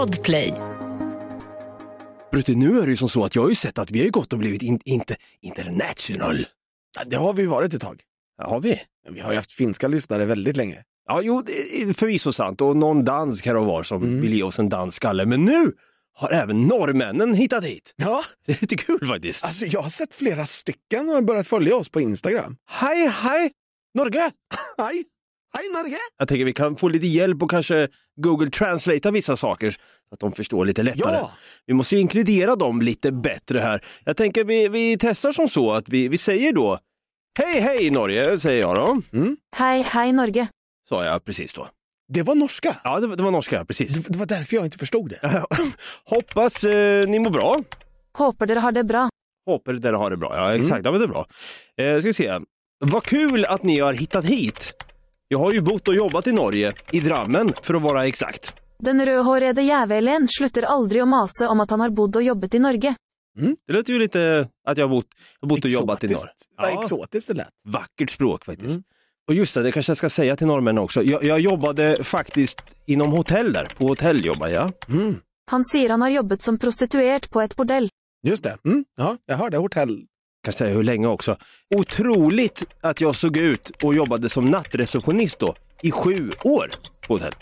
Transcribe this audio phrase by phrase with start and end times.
[0.00, 0.54] Podplay.
[2.32, 4.04] Brutti, nu är det ju som så att jag har ju sett att vi har
[4.04, 6.46] ju gått och blivit in, inte international.
[6.98, 8.02] Ja, Det har vi varit ett tag.
[8.42, 8.80] Har vi?
[9.10, 10.84] Vi har ju haft finska lyssnare väldigt länge.
[11.08, 12.60] Ja, jo, det är förvisso sant.
[12.60, 15.26] Och någon dansk här och var som vill ge oss en dansk skalle.
[15.26, 15.72] Men nu
[16.14, 17.94] har även norrmännen hittat hit.
[17.96, 19.44] Ja, Det är lite kul faktiskt.
[19.44, 22.56] alltså jag har sett flera stycken och har börjat följa oss på Instagram.
[22.70, 23.52] Hej, hej,
[23.94, 24.30] Norge!
[24.78, 25.04] Hej!
[25.58, 25.96] Hej Norge!
[26.18, 29.78] Jag tänker vi kan få lite hjälp och kanske Google translatea vissa saker så
[30.14, 31.16] att de förstår lite lättare.
[31.16, 31.30] Ja.
[31.66, 33.84] Vi måste ju inkludera dem lite bättre här.
[34.04, 36.78] Jag tänker vi, vi testar som så att vi, vi säger då
[37.38, 39.02] Hej, hej Norge, säger jag då.
[39.56, 40.48] Hei, hei Norge.
[40.88, 41.68] Sa jag precis då.
[42.12, 42.76] Det var norska.
[42.84, 43.94] Ja, det, var- det var norska, precis.
[43.94, 45.44] Det, det var därför jag inte förstod det.
[46.04, 47.62] Hoppas eh, ni mår bra.
[48.18, 49.08] Håper dere har det bra.
[49.46, 50.36] Hoppas dere har det bra.
[50.36, 50.84] Ja, exakt.
[50.84, 51.26] Ja, men det är bra.
[51.76, 52.38] Eh, ska vi se.
[52.84, 54.72] Vad kul att ni har hittat hit.
[55.32, 58.56] Jag har ju bott och jobbat i Norge, i Drammen för att vara exakt.
[58.78, 62.58] Den rødhårede jævelen slutter aldri å mase om at han har bodd og jobbet i
[62.58, 62.94] Norge.
[63.66, 65.06] Det låter ju lite att jag har bott,
[65.40, 66.14] jag har bott och jobbat i norr.
[66.14, 66.50] Exotiskt.
[66.56, 67.48] Vad exotiskt det lät.
[67.68, 68.80] Vackert språk faktiskt.
[69.28, 71.02] Och just det, det kanske jag ska säga till norrmännen också.
[71.02, 73.64] Jag, jag jobbade faktiskt inom hotell där.
[73.76, 74.72] På hotell jobbar jag.
[75.50, 77.88] Han sier han har jobbet som prostituert på et bordell.
[78.26, 78.58] Just det.
[78.64, 78.84] Mm.
[78.96, 80.04] Ja, jag hörde hotell.
[80.44, 81.36] Kan säga hur länge också.
[81.74, 86.70] Otroligt att jag såg ut och jobbade som nattreceptionist då i sju år
[87.06, 87.34] på hotell.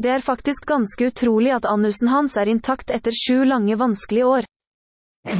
[0.00, 4.44] Det er faktisk ganske utrolig at anusen hans er intakt etter sju lange, vanskelige år.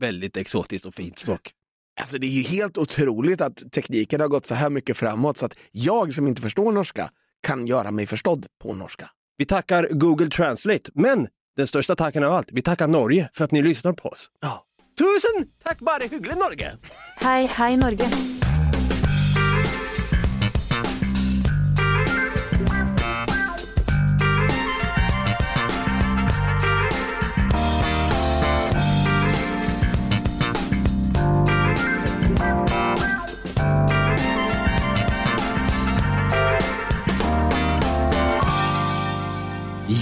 [0.00, 1.52] Väldigt exotiskt och fint språk.
[2.00, 5.46] Alltså det är ju helt otroligt att tekniken har gått så här mycket framåt så
[5.46, 7.10] att jag som inte förstår norska
[7.42, 9.10] kan göra mig förstådd på norska.
[9.36, 11.28] Vi tackar Google Translate, men
[11.58, 14.30] den största tacken av allt, vi tackar Norge för att ni lyssnar på oss.
[14.40, 14.64] Ja.
[14.98, 16.76] Tusen tack bare hyggelig Norge!
[17.16, 18.10] Hei, hei Norge.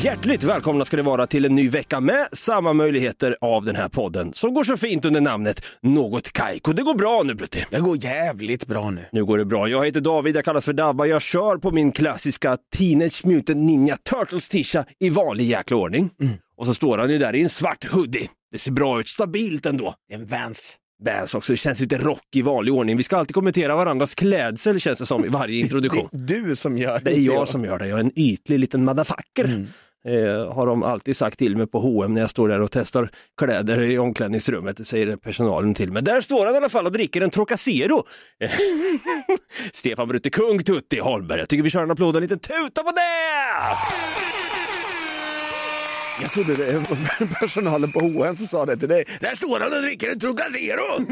[0.02, 3.88] Hjärtligt välkomna ska det vara till en ny vecka med samma möjligheter av den här
[3.88, 6.72] podden som går så fint under namnet Något Kaiko.
[6.72, 7.64] Det går bra nu Brutti.
[7.70, 9.04] Det går jävligt bra nu.
[9.12, 9.68] Nu går det bra.
[9.68, 11.06] Jag heter David, jag kallas för Dabba.
[11.06, 16.10] Jag kör på min klassiska Teenage Mutant Ninja Turtles tisha i vanlig jäkla ordning.
[16.56, 18.28] Och så står han ju där i en svart hoodie.
[18.52, 19.94] Det ser bra ut, stabilt ändå.
[20.12, 20.76] En Vans.
[21.04, 22.96] Vans också, det känns lite rock i vanlig ordning.
[22.96, 26.08] Vi ska alltid kommentera varandras klädsel känns det som i varje introduktion.
[26.12, 28.18] Det är du som gör Det är inte jag som gör det, jag är en
[28.18, 29.66] ytlig liten motherfucker.
[30.06, 33.10] Eh, har de alltid sagt till mig på H&M när jag står där och testar
[33.38, 36.02] kläder i omklädningsrummet, säger personalen till mig.
[36.02, 38.04] Där står han i alla fall och dricker en Trocacero.
[39.72, 41.38] Stefan Brutte Kung Tutti Holmberg.
[41.38, 44.35] Jag tycker vi kör en applåd och en liten tuta på det!
[46.20, 49.04] Jag trodde det var personalen på H&M som sa det till dig.
[49.20, 50.98] Där står han och dricker en Trocacero!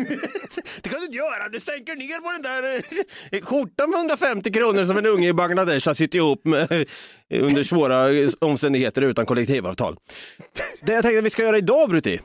[0.82, 2.82] Det kan du inte göra, du stänker ner på den där
[3.30, 7.44] eh, skjortan med 150 kronor som en unge i Bangladesh har sytt ihop med, eh,
[7.44, 8.06] under svåra
[8.38, 9.96] omständigheter utan kollektivavtal.
[10.82, 12.20] Det jag tänkte att vi ska göra idag Brutti,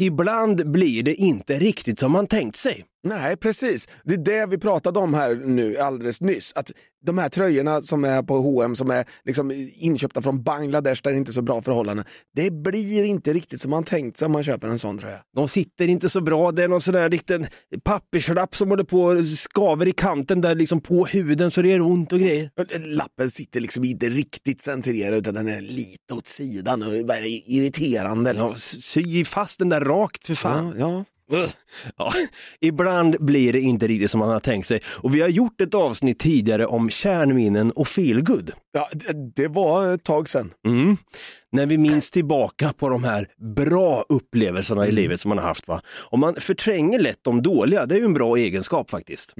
[0.00, 2.84] ibland blir det inte riktigt som man tänkt sig.
[3.04, 3.88] Nej, precis.
[4.04, 6.52] Det är det vi pratade om här nu alldeles nyss.
[6.56, 6.70] Att
[7.06, 11.16] de här tröjorna som är på H&M som är liksom inköpta från Bangladesh där det
[11.16, 12.04] inte är så bra förhållanden.
[12.36, 15.18] Det blir inte riktigt som man tänkt sig om man köper en sån tröja.
[15.36, 17.46] De sitter inte så bra, det är någon sån där liten
[17.84, 21.80] papperslapp som håller på och skaver i kanten där liksom på huden så det gör
[21.80, 22.50] ont och grejer.
[22.96, 28.34] Lappen sitter liksom inte riktigt centrerad utan den är lite åt sidan och är irriterande.
[28.36, 30.74] Ja, sy fast den där rakt för fan.
[30.78, 31.04] Ja, ja.
[31.96, 32.12] Ja,
[32.60, 34.80] ibland blir det inte riktigt som man har tänkt sig.
[35.02, 38.52] Och vi har gjort ett avsnitt tidigare om kärnminnen och feelgood.
[38.72, 40.50] Ja, det, det var ett tag sedan.
[40.66, 40.96] Mm.
[41.52, 45.68] När vi minns tillbaka på de här bra upplevelserna i livet som man har haft.
[45.68, 45.80] Va?
[46.10, 49.34] Och man förtränger lätt de dåliga, det är ju en bra egenskap faktiskt.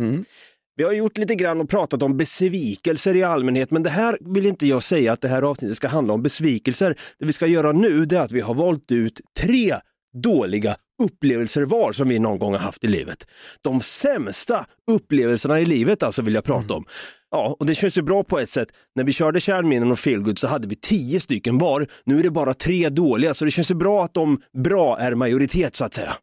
[0.76, 4.47] Vi har gjort lite grann och pratat om besvikelser i allmänhet, men det här vill
[4.47, 6.99] inte jag säga att det här avsnittet ska handla om besvikelser.
[7.19, 9.75] Det vi ska göra nu är att vi har valt ut tre
[10.23, 13.26] dåliga upplevelser var som vi någon gång har haft i livet.
[13.62, 16.84] De sämsta upplevelserna i livet alltså vill jag prata om.
[17.31, 18.69] Ja, och det känns ju bra på ett sätt.
[18.94, 21.87] När vi körde kärnminnen och feelgood så hade vi tio stycken var.
[22.04, 25.14] Nu är det bara tre dåliga, så det känns ju bra att de bra är
[25.14, 26.16] majoritet så att säga.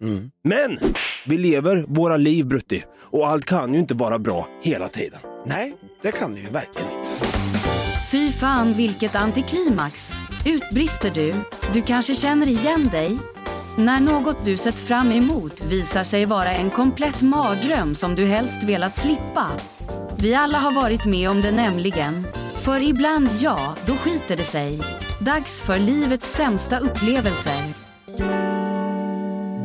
[0.43, 0.77] Men
[1.27, 5.19] vi lever våra liv Brutti och allt kan ju inte vara bra hela tiden.
[5.45, 7.09] Nej, det kan det ju verkligen inte.
[8.11, 10.11] Fy fan vilket antiklimax.
[10.45, 11.33] Utbrister du?
[11.73, 13.17] Du kanske känner igen dig?
[13.79, 18.63] När något du sett fram emot visar sig vara en komplett mardröm som du helst
[18.63, 19.47] velat slippa.
[20.21, 22.27] Vi alla har varit med om det nämligen.
[22.55, 24.79] För ibland, ja, då skiter det sig.
[25.21, 27.73] Dags för livets sämsta upplevelser.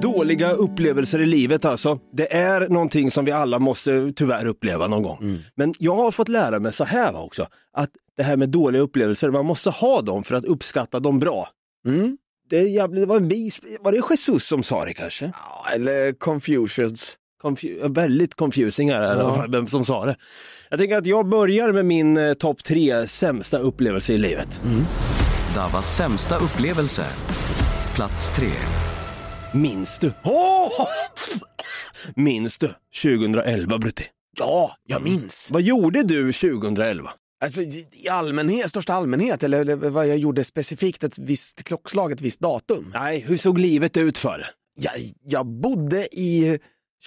[0.02, 1.98] Dåliga upplevelser i livet alltså.
[2.12, 5.18] Det är någonting som vi alla måste tyvärr uppleva någon gång.
[5.54, 9.30] Men jag har fått lära mig så här också, att det här med dåliga upplevelser,
[9.30, 11.48] man måste ha dem för att uppskatta dem bra.
[11.86, 12.18] Mm.
[12.50, 15.24] Det, är jävligt, det var en vis, var det Jesus som sa det kanske?
[15.24, 17.16] Ja, eller Confucius.
[17.42, 19.46] Confu- väldigt confusing här, Ja.
[19.48, 20.16] vem som sa det.
[20.70, 24.62] Jag tänker att jag börjar med min eh, topp tre sämsta upplevelse i livet.
[25.54, 27.06] Davas sämsta upplevelse.
[27.94, 28.48] Plats 3.
[29.54, 30.12] Minns du?
[30.24, 30.70] Åh!
[32.16, 32.70] Minns du
[33.02, 34.04] 2011 Brutti?
[34.38, 35.48] Ja, jag minns.
[35.52, 37.10] Vad gjorde du 2011?
[37.44, 37.60] Alltså,
[37.92, 42.40] i allmänhet, största allmänhet, eller, eller vad jag gjorde specifikt ett visst klockslag, ett visst
[42.40, 42.90] datum.
[42.94, 44.46] Nej, hur såg livet ut för?
[44.80, 44.92] Jag,
[45.22, 46.58] jag bodde i,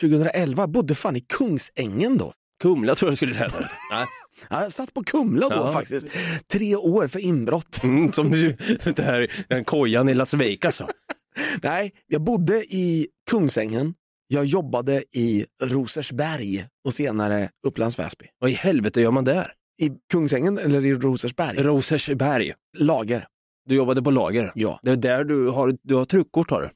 [0.02, 2.34] 2011, bodde fan i Kungsängen då.
[2.62, 3.52] Kumla tror jag du skulle säga.
[3.92, 4.06] Nej.
[4.50, 5.72] Ja, Jag satt på Kumla då Ja.
[5.74, 6.08] faktiskt.
[6.52, 7.80] Tre år för inbrott.
[7.84, 8.58] Mm, som du,
[8.96, 10.76] det här, den kojan i Las Vegas.
[10.76, 10.90] Så.
[11.64, 13.94] Nej, jag bodde i Kungsängen.
[14.28, 18.26] Jag jobbade i Rosersberg och senare Upplands Väsby.
[18.40, 19.52] Vad i helvete gör man där?
[19.82, 21.64] I Kungsängen eller i Rosersberg?
[21.64, 22.54] Rosersberg.
[22.78, 23.28] Lager.
[23.70, 24.52] Du jobbade på lager.
[24.56, 26.70] Ja, Det är där du har, du har truckkort har du.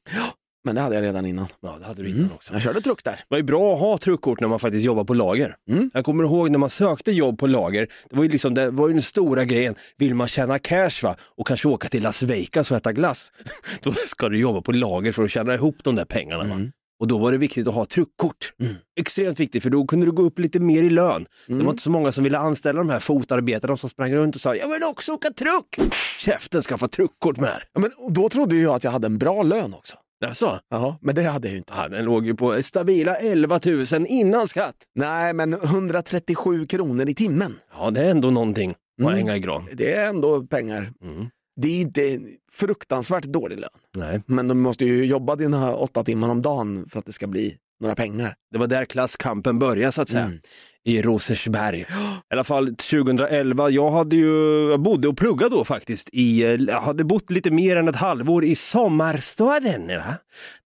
[0.65, 1.47] men det hade jag redan innan.
[1.61, 2.53] Ja, det hade du innan också.
[2.53, 3.11] Jag körde truck där.
[3.11, 5.55] Det var ju bra att ha truckkort när man faktiskt jobbar på lager.
[5.69, 5.91] Mm.
[5.93, 8.87] Jag kommer ihåg när man sökte jobb på lager, det var ju liksom det var
[8.87, 9.75] ju den stora grejen.
[9.97, 13.31] Vill man tjäna cash va och kanske åka till Las Vegas och äta glass,
[13.81, 16.43] då ska du jobba på lager för att tjäna ihop de där pengarna.
[16.43, 16.53] Va?
[16.55, 16.71] Mm.
[17.01, 18.53] Och då var det viktigt att ha truckkort.
[18.99, 21.25] Extremt viktigt för då kunde du gå upp lite mer i lön.
[21.47, 21.65] Det Mm.
[21.65, 24.55] var inte så många som ville anställa de här fotarbetarna som sprang runt och sa
[24.55, 25.93] jag vill också åka truck.
[26.17, 27.61] Käften skaffa truckkort med.
[27.73, 29.95] Ja, men, då trodde jag att jag hade en bra lön också.
[30.25, 30.59] Jaså?
[30.69, 31.73] Jaha, men det hade jag ju inte.
[31.77, 34.75] Ja, den låg ju på stabila 11 000 innan skatt.
[34.95, 37.55] Nej, men 137 kronor i timmen.
[37.73, 39.13] Ja, det är ändå någonting att Mm.
[39.13, 39.67] hänga i gran.
[39.73, 40.91] Det är ändå pengar.
[41.03, 41.27] Mm.
[41.61, 42.19] Det är inte
[42.51, 43.69] fruktansvärt dålig lön.
[43.95, 47.27] Nej, Men du måste ju jobba dina åtta timmar om dagen för att det ska
[47.27, 48.33] bli några pengar.
[48.51, 50.25] det var där klasskampen började så att säga.
[50.25, 50.39] Mm.
[50.83, 51.79] I Rosersberg.
[51.79, 51.85] I
[52.29, 57.03] alla fall 2011, jag hade ju, jag bodde och pluggade då faktiskt i, jag hade
[57.03, 59.87] bott lite mer än ett halvår i Sommarstaden.
[59.87, 60.15] Va?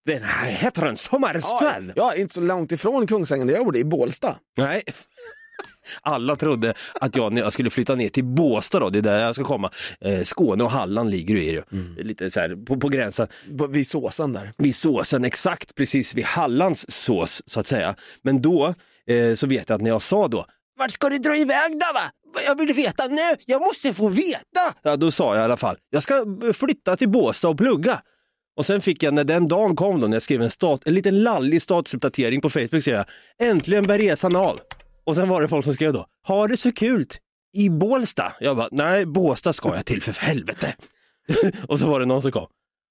[0.05, 1.83] Den här heter den Sommarstad?
[1.95, 4.35] Ja, inte så långt ifrån Kungsängen där jag bodde, i Bålsta.
[4.57, 4.83] Nej.
[6.01, 9.19] Alla trodde att jag, när jag skulle flytta ner till Båstad då, det är där
[9.19, 9.69] jag ska komma.
[10.01, 11.71] Eh, Skåne och Halland ligger ju i det.
[11.71, 11.95] Mm.
[11.97, 13.27] Lite så här, på, på gränsen.
[13.69, 14.51] Vid såsen där.
[14.57, 17.95] vid såsen, exakt precis vid Hallands sås så att säga.
[18.21, 18.73] Men då
[19.07, 20.45] eh, så vet jag att när jag sa då,
[20.77, 22.11] vart ska du dra iväg då va?
[22.45, 24.61] Jag vill veta nu, jag måste få veta!
[24.83, 28.01] Ja, då sa jag i alla fall, jag ska eh, flytta till Båstad och plugga.
[28.57, 30.93] Och sen fick jag, när den dagen kom då, när jag skrev en, stat, en
[30.93, 33.05] liten lallig statusuppdatering på Facebook, skrev jag,
[33.49, 34.59] äntligen bär resan av.
[35.05, 37.05] Och sen var det folk som skrev då, har det så kul
[37.57, 38.33] i Bålsta?
[38.39, 40.75] Jag bara, nej, Båstad ska jag till för helvete.
[41.67, 42.47] och så var det någon som kom,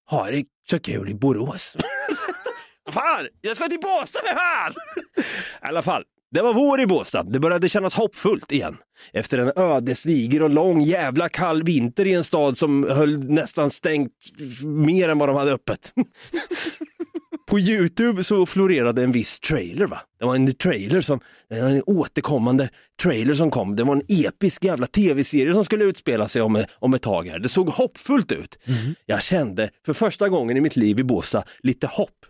[0.06, 1.76] har det så kul i Borås?
[2.90, 4.72] Fan, jag ska till Båstad för fan!
[5.62, 7.22] I alla fall, det var vår i Båstad.
[7.22, 8.76] Det började kännas hoppfullt igen.
[9.12, 14.12] Efter en ödesdiger och lång jävla kall vinter i en stad som höll nästan stängt
[14.64, 15.92] mer än vad de hade öppet.
[17.46, 20.00] På Youtube så florerade en viss trailer va.
[20.18, 21.20] Det var en trailer som,
[21.50, 22.68] en återkommande
[23.02, 23.76] trailer som kom.
[23.76, 27.38] Det var en episk jävla tv-serie som skulle utspela sig om, om ett tag här.
[27.38, 28.58] Det såg hoppfullt ut.
[29.06, 32.26] Jag kände för första gången i mitt liv i Båstad lite hopp.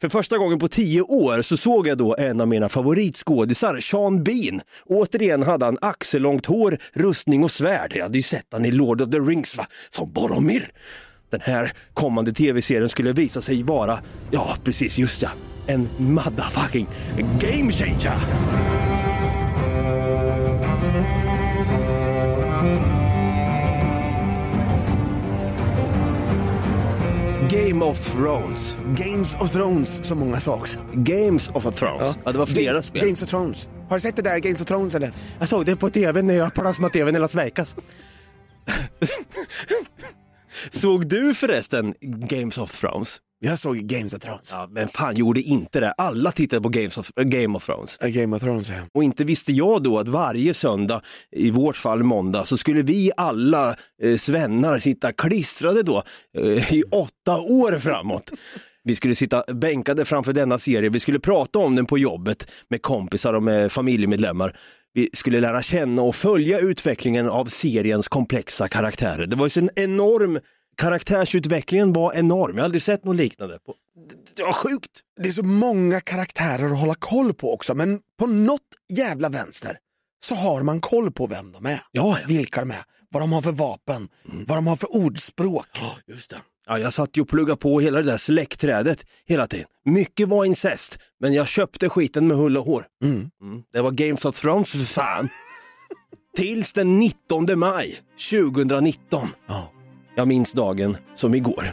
[0.00, 4.24] För första gången på tio år så såg jag då en av mina favoritskådisar, Sean
[4.24, 4.60] Bean.
[4.86, 7.92] Återigen hade han axellångt hår, rustning och svärd.
[7.96, 10.70] Jag hade ju sett han i Lord of the Rings va, som Boromir.
[11.30, 13.98] Den här kommande tv-serien skulle visa sig vara,
[14.30, 15.30] ja precis just ja,
[15.66, 16.86] en motherfucking
[17.40, 18.20] game changer.
[27.50, 28.76] Game of Thrones.
[28.96, 30.78] Games of Thrones, som många sa också.
[30.92, 32.18] Games of Thrones.
[32.24, 33.04] Ja, det var flera Games, spel.
[33.04, 33.68] Games of Thrones.
[33.88, 35.12] Har du sett det där Games of Thrones eller?
[35.38, 37.74] Jag såg det på tv när jag plasma-tv i Las Vegas.
[40.70, 43.20] Såg du förresten Games of Thrones?
[43.38, 44.50] Jag såg Games of Thrones.
[44.52, 45.92] Ja, men fan gjorde inte det.
[45.92, 47.98] Alla tittade på Games of, Game of Thrones.
[48.00, 48.08] Ja.
[48.08, 48.76] Game of Thrones, ja.
[48.94, 51.00] Och inte visste jag då att varje söndag,
[51.32, 56.02] i vårt fall måndag, så skulle vi alla eh, svennar sitta klistrade då
[56.38, 58.32] eh, i åtta år framåt.
[58.84, 62.82] Vi skulle sitta bänkade framför denna serie, vi skulle prata om den på jobbet med
[62.82, 64.56] kompisar och med familjemedlemmar.
[64.96, 69.26] Vi skulle lära känna och följa utvecklingen av seriens komplexa karaktärer.
[69.26, 70.40] Det var ju en enorm,
[70.76, 73.58] karaktärsutvecklingen var enorm, jag har aldrig sett något liknande.
[74.36, 75.00] Det, var sjukt.
[75.20, 78.60] Det är så många karaktärer att hålla koll på också, men på något
[78.92, 79.78] jävla vänster
[80.24, 81.80] så har man koll på vem de är.
[81.92, 82.26] Ja, ja.
[82.28, 84.08] Vilka de är, vad de har för vapen,
[84.46, 85.68] vad de har för ordspråk.
[85.80, 86.40] Ja, just det.
[86.68, 89.66] Ja, jag satt ju och pluggade på hela det där släktträdet hela tiden.
[89.84, 92.86] Mycket var incest, men jag köpte skiten med hull och hår.
[93.04, 93.30] Mm.
[93.42, 93.62] Mm.
[93.72, 95.28] Det var Games of Thrones för fan.
[96.36, 97.98] Tills den 19 maj
[98.30, 99.28] 2019.
[99.46, 99.72] Ja.
[100.16, 101.64] Jag minns dagen som igår.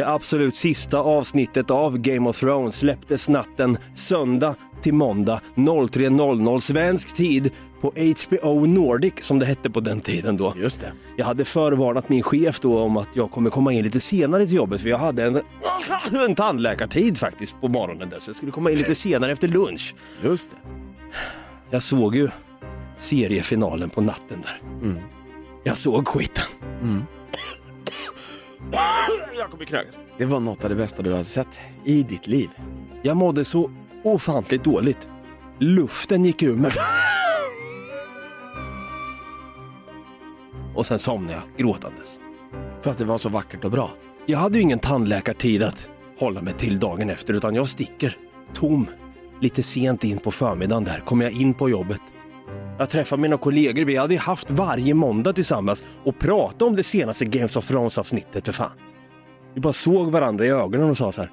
[0.00, 7.14] Det absolut sista avsnittet av Game of Thrones släpptes natten söndag till måndag 03.00 svensk
[7.14, 10.54] tid på HBO Nordic som det hette på den tiden då.
[10.56, 10.92] Just det.
[11.16, 14.56] Jag hade förvarnat min chef då om att jag kommer komma in lite senare till
[14.56, 15.40] jobbet för jag hade en,
[16.26, 19.94] en tandläkartid faktiskt på morgonen där så jag skulle komma in lite senare efter lunch.
[20.22, 20.56] Just det.
[21.70, 22.28] Jag såg ju
[22.98, 24.60] seriefinalen på natten där.
[25.64, 26.44] Jag såg skiten.
[29.38, 29.94] Jag kommer kräkas.
[30.18, 32.48] Det var något av det bästa du har sett i ditt liv.
[33.02, 33.70] Jag mådde så
[34.04, 35.08] ofantligt dåligt.
[35.58, 36.72] Luften gick ur mig.
[40.74, 42.20] Och sen somnade jag gråtandes.
[42.82, 43.90] För att det var så vackert och bra.
[44.26, 48.16] Jag hade ju ingen tandläkartid att hålla mig till dagen efter utan jag sticker
[48.54, 48.86] tom.
[49.40, 52.00] Lite sent in på förmiddagen där kommer jag in på jobbet.
[52.80, 56.82] Jag träffade mina kollegor, vi hade ju haft varje måndag tillsammans och pratat om det
[56.82, 58.70] senaste Games of Thrones avsnittet för fan.
[59.54, 61.30] Vi bara såg varandra i ögonen och sa så här.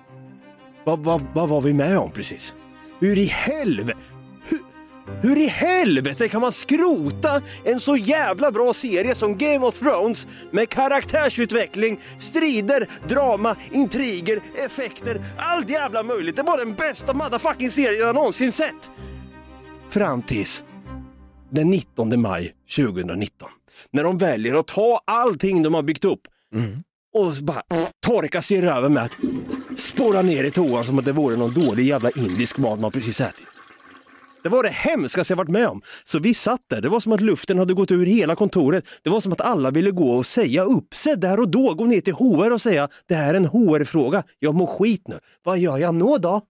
[0.86, 2.56] Vad, va, va var vi med om precis?
[3.00, 3.98] Hur i helvete?
[4.50, 4.60] Hur,
[5.22, 10.27] hur i helvete kan man skrota en så jävla bra serie som Game of Thrones
[10.51, 16.36] med karaktärsutveckling, strider, drama, intriger, effekter, allt jävla möjligt.
[16.36, 18.92] Det var den bästa motherfucking serien jag någonsin sett.
[19.89, 20.63] Fram tills
[21.50, 23.50] den 19 maj 2019.
[23.92, 26.22] När de väljer att ta allting de har byggt upp
[27.13, 27.62] och bara
[28.06, 29.18] torka sig i röven med att
[29.80, 33.22] spåra ner i toan som att det vore någon dålig jävla indisk mat man precis
[33.22, 33.48] ätit.
[34.44, 35.82] Det var det hemskaste jag varit med om.
[36.04, 38.86] Så vi satt där, det var som att luften hade gått ur hela kontoret.
[39.04, 41.86] Det var som att alla ville gå och säga upp sig där och då, gå
[41.86, 45.20] ner till HR och säga det här är en HR-fråga, jag mår skit nu.
[45.44, 46.42] Vad gör jag nå då?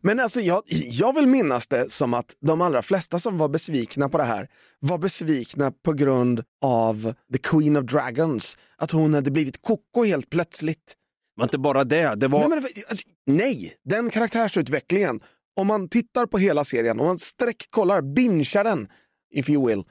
[0.00, 4.08] Men alltså jag, jag vill minnas det som att de allra flesta som var besvikna
[4.08, 4.48] på det här
[4.80, 8.58] var besvikna på grund av The Queen of Dragons.
[8.78, 10.94] Att hon hade blivit koko helt plötsligt.
[11.36, 12.40] Det var inte bara det, det var...
[12.40, 12.58] Nej, men,
[12.90, 15.20] alltså, nej, den karaktärsutvecklingen.
[15.56, 18.88] Om man tittar på hela serien, om man sträckkollar, bingear den,
[19.34, 19.82] if you will.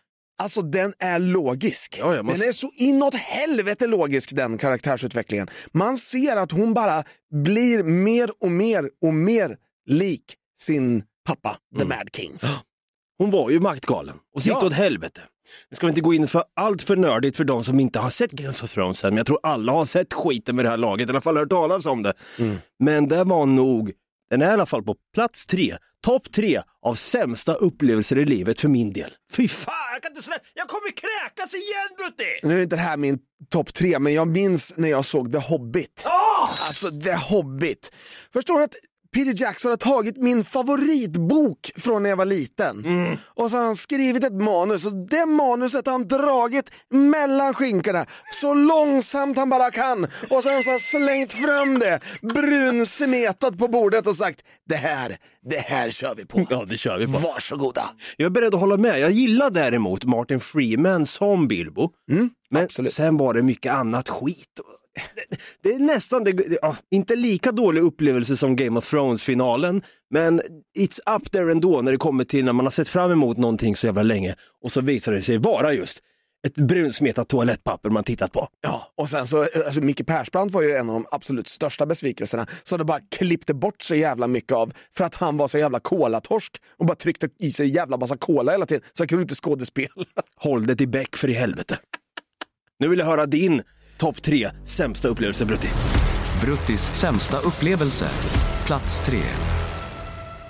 [0.41, 1.95] Alltså den är logisk.
[1.99, 5.47] Ja, man- Den är så inåt helvete logisk den karaktärsutvecklingen.
[5.71, 7.03] Man ser att hon bara
[7.43, 10.23] blir mer och mer och mer lik
[10.59, 11.97] sin pappa, The Mm.
[11.97, 12.39] Mad King.
[13.19, 14.59] Hon var ju maktgalen och så gick Ja.
[14.59, 15.21] det åt helvete.
[15.71, 18.09] Nu ska vi inte gå in för allt för nördigt för de som inte har
[18.09, 20.77] sett Games of Thrones än, men jag tror alla har sett skiten med det här
[20.77, 22.13] laget, i alla fall hört talas om det.
[22.79, 23.91] Men det var nog,
[24.29, 28.59] den är i alla fall på plats tre, topp tre av sämsta upplevelser i livet
[28.59, 29.11] för min del.
[29.31, 30.21] Fy fan, jag kan inte
[30.53, 32.39] jag kommer kräkas igen Brutti!
[32.43, 35.39] Nu är inte det här min topp tre, men jag minns när jag såg The
[35.39, 36.05] Hobbit.
[36.65, 37.91] Alltså The Hobbit.
[38.33, 38.75] Förstår du att
[39.11, 42.85] Peter Jackson har tagit min favoritbok från när jag var liten.
[43.25, 48.05] Och så har han skrivit ett manus och det manuset har han dragit mellan skinkorna
[48.41, 50.03] så långsamt han bara kan.
[50.03, 55.17] Och sen så har han slängt fram det brunsmetat på bordet och sagt det här,
[55.49, 56.47] det här kör vi på.
[56.49, 57.19] Ja, det kör vi på.
[57.19, 57.81] Varsågoda.
[58.17, 58.99] Jag är beredd att hålla med.
[58.99, 61.89] Jag gillar däremot Martin Freeman som Bilbo.
[62.49, 62.93] men absolut.
[62.93, 64.59] sen var det mycket annat skit.
[65.15, 69.81] Det, det är nästan, det, det- ja, inte lika dålig upplevelse som Game of Thrones-finalen,
[70.09, 70.41] men
[70.77, 73.75] it's up there ändå när det kommer till när man har sett fram emot någonting
[73.75, 75.99] så jävla länge och så visar det sig vara just
[76.47, 78.47] ett brunsmetat toalettpapper man tittat på.
[78.61, 82.45] Ja, och sen så, alltså Micke Persbrandt var ju en av de absolut största besvikelserna
[82.63, 85.79] som det bara klippte bort så jävla mycket av för att han var så jävla
[85.79, 89.35] kolatorsk och bara tryckte i sig jävla massa kola hela tiden så han kunde inte
[89.35, 89.89] skådespela.
[90.35, 91.77] Håll det till bäck för i helvete.
[92.79, 93.61] Nu vill jag höra din
[93.97, 95.69] topp tre sämsta upplevelser Brutti.
[96.41, 98.09] Bruttis sämsta upplevelse.
[98.65, 99.19] Plats 3.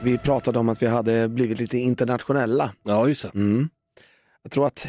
[0.01, 2.71] Vi pratade om att vi hade blivit lite internationella.
[2.83, 3.31] Ja, just det.
[3.35, 3.69] Mm.
[4.43, 4.87] Jag tror att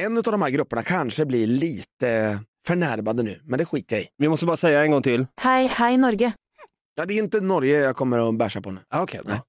[0.00, 4.08] en av de här grupperna kanske blir lite förnärmade nu, men det skiter jag i.
[4.18, 5.26] Vi måste bara säga en gång till.
[5.40, 6.32] Hei, hei Norge.
[6.94, 8.80] Ja, det är inte Norge jag kommer att bärsa på nu.
[8.88, 9.32] Ah, Okej, bra.
[9.34, 9.42] Nej.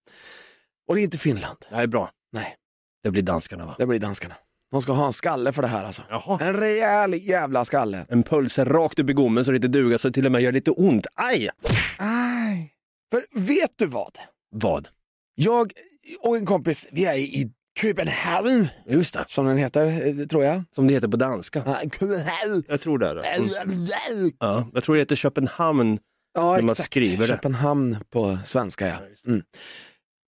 [0.88, 1.57] Och det är inte Finland.
[1.71, 2.10] Nej, bra.
[2.33, 2.55] Nej,
[3.03, 3.75] Det blir danskarna va?
[3.79, 4.36] det blir danskarna.
[4.71, 6.01] De ska ha en skalle för det här alltså.
[6.09, 6.37] Jaha.
[6.41, 8.05] En rejäl jävla skalle.
[8.09, 10.41] En pulser rakt upp i gommen så det inte dugar så det till och med
[10.41, 11.07] gör lite ont.
[11.15, 11.49] Aj!
[11.97, 12.73] Aj.
[13.11, 14.17] För vet du vad?
[14.55, 14.87] Vad?
[15.35, 15.71] Jag
[16.19, 17.51] och en kompis, vi är i
[17.81, 19.85] Köpenhamn, Just det, som den heter,
[20.21, 20.63] eh, tror jag.
[20.75, 21.63] som det heter på danska.
[21.65, 22.63] Ja, Köpenhamn.
[22.67, 23.07] Jag tror det.
[23.09, 23.27] Är det.
[23.27, 24.31] Mm.
[24.39, 25.97] Ja, jag tror det heter Köpenhamn.
[26.33, 26.85] Ja, När man exakt.
[26.85, 27.27] skriver det.
[27.27, 28.95] Köpenhamn på svenska, ja.
[29.27, 29.43] Mm.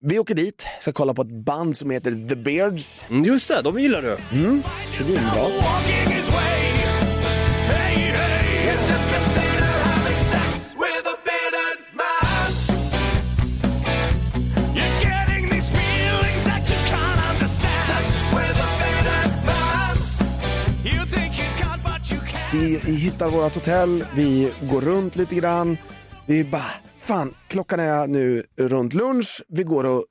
[0.06, 3.06] Vi åker dit, ska kolla på ett band som heter The Beards.
[3.10, 4.18] Mm, Just det, de gillar du.
[4.86, 5.48] Svinbra.
[22.52, 25.78] Vi hittar vårt hotell, vi går runt lite grann.
[26.26, 26.62] Vi bara,
[27.04, 29.42] fan, klockan är nu runt lunch.
[29.48, 30.06] Vi går och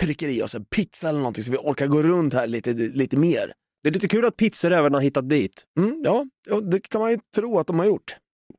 [0.00, 3.16] trycker i oss en pizza eller någonting så vi orkar gå runt här lite, lite
[3.16, 3.52] mer.
[3.82, 5.64] Det är lite kul att pizzor även har hittat dit.
[5.78, 6.24] Mm, ja,
[6.62, 8.16] det kan man ju tro att de har gjort.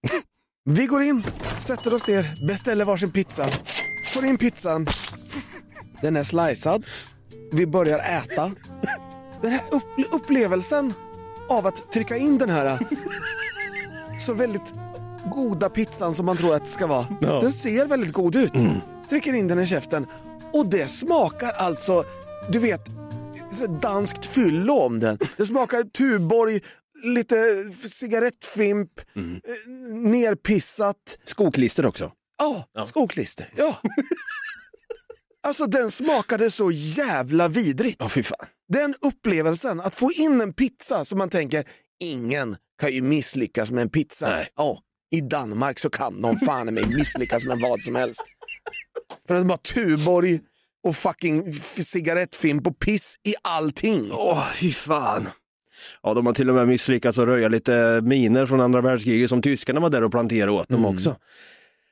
[0.66, 1.24] Vi går in,
[1.60, 3.46] sätter oss ner, beställer varsin pizza.
[4.14, 4.88] Får in pizzan.
[6.02, 6.86] Den är slicead.
[7.52, 8.52] Vi börjar äta.
[9.42, 10.94] Den här upp- upplevelsen
[11.50, 12.80] av att trycka in den här
[14.26, 14.74] så väldigt
[15.32, 17.08] goda pizzan som man tror att det ska vara.
[17.22, 17.42] Ja.
[17.42, 18.52] Den ser väldigt god ut.
[19.10, 20.06] Trycker in den i käften
[20.54, 22.04] och det smakar alltså,
[22.50, 22.82] du vet,
[23.82, 25.18] danskt fyllo om den.
[25.38, 26.62] Det smakar Tuborg,
[27.04, 27.36] lite
[27.90, 29.24] cigarettfimp, eh,
[29.94, 31.18] nerpissat.
[31.24, 32.12] Skoklister också.
[32.40, 32.86] Ja, Ja.
[32.86, 33.54] skoklister.
[33.56, 33.76] Ja.
[35.48, 37.96] alltså den smakade så jävla vidrigt.
[38.00, 38.48] Ja, fy fan.
[38.74, 41.66] Den upplevelsen, att få in en pizza som man tänker,
[42.00, 44.30] ingen kan ju misslyckas med en pizza.
[44.30, 44.48] Nej.
[44.56, 44.80] Ja,
[45.12, 48.22] I Danmark så kan de fan mig misslyckas med vad som helst.
[49.28, 50.40] För att de har Tuborg
[50.84, 54.12] och fucking cigarettfimp och piss i allting.
[54.12, 55.30] Åh, fy fan.
[56.04, 59.42] Ja, de har till och med misslyckats att röja lite miner från andra världskriget som
[59.42, 61.16] tyskarna var där och planterade åt dem också.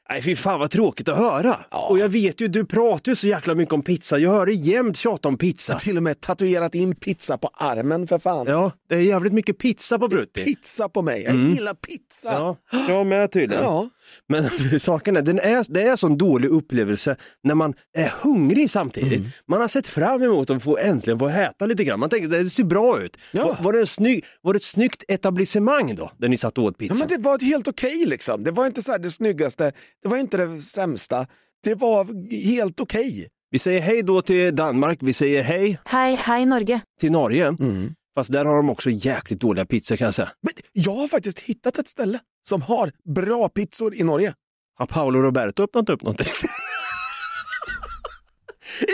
[0.09, 1.57] Nej, fy fan vad tråkigt att höra.
[1.89, 4.17] Och jag vet ju, du pratar ju så jäkla mycket om pizza.
[4.17, 5.79] Jag hör dig jämt tjata om pizza.
[5.79, 8.45] Till och med tatuerat in pizza på armen för fan.
[8.47, 10.43] Ja, det är jävligt mycket pizza på Brutti.
[10.43, 12.31] Pizza på mig, jag gillar pizza.
[12.31, 12.57] Ja,
[12.89, 13.63] jag med tydligen.
[13.63, 13.89] Ja.
[14.29, 14.49] Men
[14.79, 19.19] saken är, den är, det är en sån dålig upplevelse när man är hungrig samtidigt.
[19.19, 19.29] Mm.
[19.47, 21.99] Man har sett fram emot att få äntligen få äta lite grann.
[21.99, 23.17] Man tänker det ser bra ut.
[23.31, 23.45] Ja.
[23.45, 26.63] Var, var, det en snygg, var det ett snyggt etablissemang då, där ni satt och
[26.63, 26.95] åt pizza?
[26.95, 28.43] Ja, men det var helt okej liksom.
[28.43, 29.71] Det var inte så här det snyggaste,
[30.03, 31.27] det var inte det sämsta.
[31.63, 32.05] Det var
[32.53, 33.27] helt okej.
[33.49, 36.81] Vi säger hej då till Danmark, vi säger hej Hei, hei Norge.
[36.99, 37.47] till Norge.
[37.47, 37.95] Mm.
[38.17, 40.29] Fast där har de också jäkligt dåliga pizzor kan jag säga.
[40.41, 44.33] Men jag har faktiskt hittat ett ställe som har bra pizzor i Norge.
[44.77, 46.27] Har Paolo Roberto öppnat upp någonting?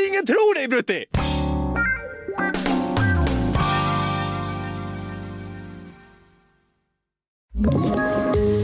[0.09, 1.05] Ingen tror dig Brutti!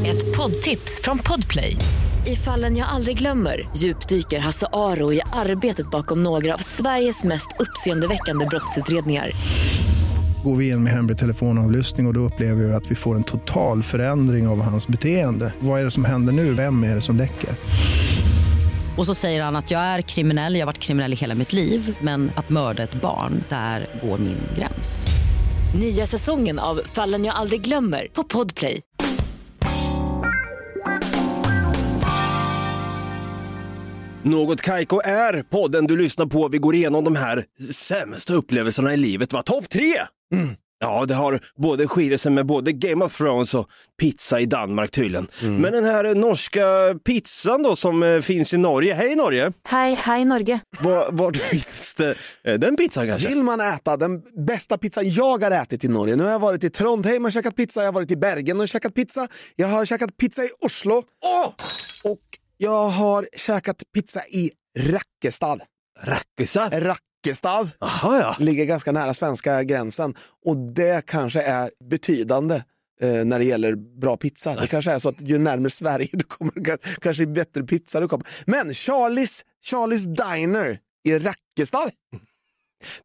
[0.08, 1.76] Ett poddtips från Podplay.
[2.28, 7.48] I fallen jag aldrig glömmer djupdyker Hasse Aro i arbetet bakom några av Sveriges mest
[7.60, 9.32] uppseendeväckande brottsutredningar.
[10.44, 13.24] Går vi in med hemlig telefonavlyssning och, och då upplever vi att vi får en
[13.24, 15.54] total förändring av hans beteende.
[15.60, 16.54] Vad är det som händer nu?
[16.54, 17.50] Vem är det som läcker?
[18.98, 21.54] Och så säger han att jag är kriminell, jag har varit kriminell i hela mitt
[21.54, 25.08] liv men att mörda ett barn, där går min gräns.
[25.80, 28.82] Nya säsongen av Fallen jag aldrig glömmer på Podplay.
[34.24, 36.48] Något Kaiko är podden du lyssnar på.
[36.48, 39.34] Vi går igenom de här sämsta upplevelserna i livet.
[39.34, 39.42] Va?
[39.42, 39.96] Topp tre!
[40.82, 45.28] Ja, det har både sig med både Game of Thrones och pizza i Danmark tydligen.
[45.42, 48.94] Men den här norska pizzan då som eh, finns i Norge.
[48.94, 49.52] Hej Norge!
[49.70, 50.60] Hei, hei Norge.
[50.80, 53.28] Var, vart finns det eh, den pizzan kanske?
[53.28, 56.64] Vill man äta den bästa pizzan jag har ätit i Norge, nu har jag varit
[56.64, 59.86] i Trondheim och käkat pizza, jag har varit i Bergen och käkat pizza, jag har
[59.86, 61.54] käkat pizza i Oslo Åh!
[62.04, 62.20] och
[62.58, 65.62] jag har käkat pizza i Rakkestad.
[66.04, 66.70] Rackesar!
[66.70, 67.09] Rakkestad
[67.80, 68.36] Jaha ja.
[68.40, 72.56] ligger ganska nära svenska gränsen och det kanske är betydande
[73.02, 74.56] eh, när det gäller bra pizza.
[74.56, 78.08] Det kanske är så att ju närmare Sverige du kommer, ka- kanske bättre pizza du
[78.08, 78.28] kommer.
[78.46, 81.92] Men Charlies, Charlies Diner i Rakkestad,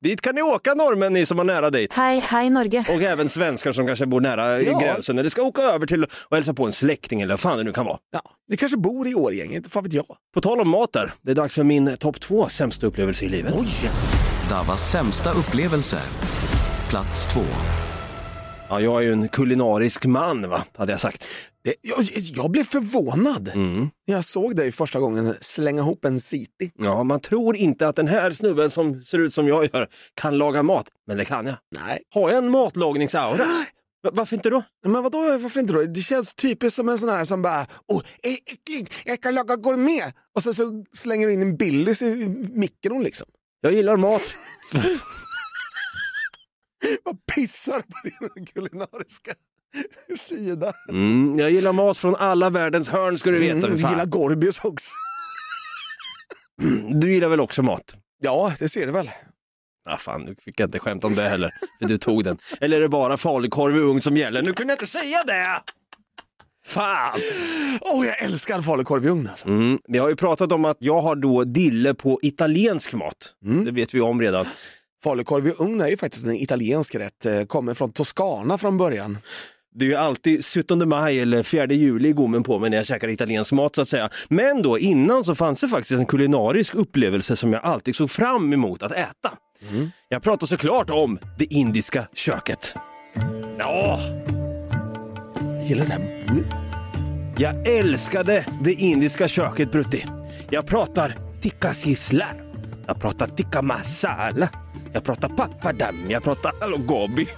[0.01, 1.95] Dit kan ni åka norrmän ni som har nära dit.
[1.95, 2.85] Hei, hei Norge.
[2.89, 4.79] Och även svenskar som kanske bor nära Ja.
[4.79, 7.65] gränsen eller ska åka över till och hälsa på en släkting eller vad fan det
[7.65, 7.99] nu kan vara.
[8.13, 10.07] ja, det kanske bor i Årjäng, inte fan vet jag.
[10.35, 13.29] På tal om mat där, det är dags för min topp två sämsta upplevelse i
[13.29, 13.55] livet.
[14.51, 15.99] Davas sämsta upplevelse.
[16.89, 17.41] Plats 2.
[18.69, 20.65] Ja, jag är ju en kulinarisk man, va?
[20.77, 21.27] hade jag sagt.
[21.65, 21.99] Det, jag,
[22.35, 23.91] jag blev förvånad Mm.
[24.07, 26.71] när jag såg dig första gången slänga ihop en city.
[26.79, 30.39] Ja, man tror inte att den här snubben som ser ut som jag gör kan
[30.39, 31.57] laga mat, men det kan jag.
[31.87, 33.45] Nej, Har jag en matlagningsaura?
[34.03, 34.63] Va- Varför inte då?
[34.87, 35.83] men vadå, varför inte då?
[35.83, 39.57] Det känns typiskt som en sån här som bara, åh, är äckligt, jag kan laga
[39.57, 40.15] gourmet.
[40.37, 43.27] Och sen så slänger du in en Billys i mikron liksom.
[43.61, 44.23] Jag gillar mat.
[47.05, 47.97] Vad pissar på
[48.35, 49.33] din kulinariska
[50.19, 50.73] sida.
[50.89, 53.53] Mm, jag gillar mat från alla världens hörn ska du veta.
[53.53, 53.91] Mm, för vi fan.
[53.91, 54.91] gillar Gorbius också.
[57.01, 57.97] Du gillar väl också mat?
[58.23, 59.11] Ja, det ser du väl.
[59.87, 62.39] Ah, fan, nu fick jag inte skämta om det heller, för du tog den.
[62.61, 64.43] Eller är det bara falukorv i ugn som gäller?
[64.43, 65.63] Nu kunde jag inte säga det!
[66.67, 67.21] Fan!
[67.81, 69.47] Åh, jag älskar falukorv i ugn alltså.
[69.47, 73.35] Mm, vi har ju pratat om att jag har då dille på italiensk mat.
[73.65, 74.47] Det vet vi om redan.
[75.05, 79.19] Falukorv i ugn är ju faktiskt en italiensk rätt, eh, kommer från Toscana från början.
[79.75, 82.87] Det är ju alltid 17 maj eller 4 juli i gommen på mig när jag
[82.87, 84.11] käkar italiensk mat så att säga.
[84.29, 88.53] Men då innan så fanns det faktiskt en kulinarisk upplevelse som jag alltid såg fram
[88.53, 89.33] emot att äta.
[90.09, 92.75] Jag pratar såklart om det indiska köket.
[93.59, 93.99] Ja,
[95.59, 96.03] Jag gillar den.
[97.39, 100.07] jag älskade det indiska köket Brutti.
[100.51, 102.54] Jag pratar tikka sislar.
[102.87, 104.49] Jag pratar tikka masala.
[104.93, 106.11] Jag pratar papadam.
[106.11, 107.29] Jag pratar alogobi.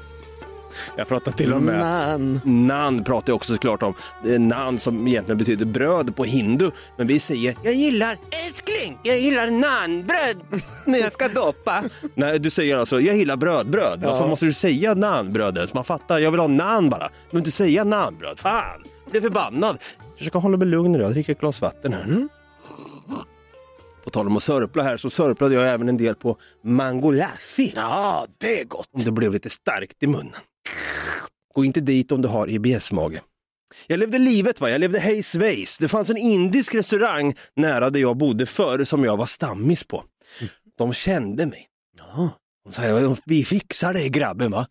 [0.97, 2.41] Jag pratar till och med Man.
[2.45, 3.95] Nan pratar jag också såklart om.
[4.25, 6.71] Det är nan som egentligen betyder bröd på hindu.
[6.97, 10.37] Men vi säger jag gillar älskling, jag gillar nanbröd
[10.85, 11.85] när jag ska doppa.
[12.15, 14.03] Nej, du säger alltså jag gillar brödbröd.
[14.05, 15.75] Varför måste du säga nanbröd ens?
[15.75, 17.09] Man fattar, jag vill ha nan bara.
[17.09, 18.39] Du behöver inte säga nanbröd.
[18.39, 19.79] Fan, jag blir förbannad.
[20.09, 22.29] Jag försöker hålla mig lugn nu, jag dricker ett glas vatten här.
[24.07, 27.73] På tal om att sörpla här så sörplade jag även en del på mangolassi.
[27.77, 28.89] Ja, det är gott.
[28.93, 30.33] Om det blev lite starkt i munnen.
[31.55, 33.21] Gå inte dit om du har IBS-mage.
[33.87, 34.71] Jag levde livet, va?
[34.71, 35.79] jag levde hej svejs.
[35.79, 40.05] Det fanns en indisk restaurang nära där jag bodde förr som jag var stammis på.
[40.79, 41.67] De kände mig.
[42.65, 44.67] De sa, vi fixar det grabben va.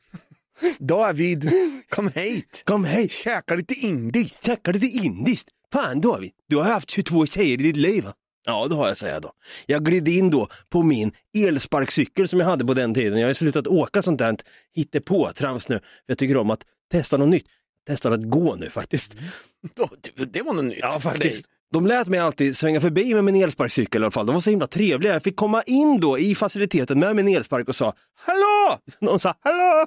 [0.80, 1.50] David,
[1.90, 2.64] kom hit.
[2.66, 4.46] Kom hit, Käka lite indiskt.
[4.46, 5.48] käka lite indiskt.
[5.74, 8.14] Fan David, du har haft 22 tjejer i ditt liv va?
[8.46, 9.32] Ja, det har jag, säger jag då.
[9.66, 13.20] Jag gled in då på min elsparkcykel som jag hade på den tiden.
[13.20, 14.36] Jag har slutat åka sånt där
[14.76, 15.80] hittepå-trams nu.
[16.06, 17.46] Jag tycker om att testa något nytt.
[17.88, 19.14] Testar att gå nu faktiskt.
[20.32, 21.46] Det- var något nytt Ja, faktiskt.
[21.72, 24.26] De lät mig alltid svänga förbi med min elsparkcykel i alla fall.
[24.26, 25.14] De var så himla trevliga.
[25.14, 28.80] Jag fick komma in då i faciliteten med min elspark och sa Hallå!
[29.02, 29.86] Någon sa Hallå!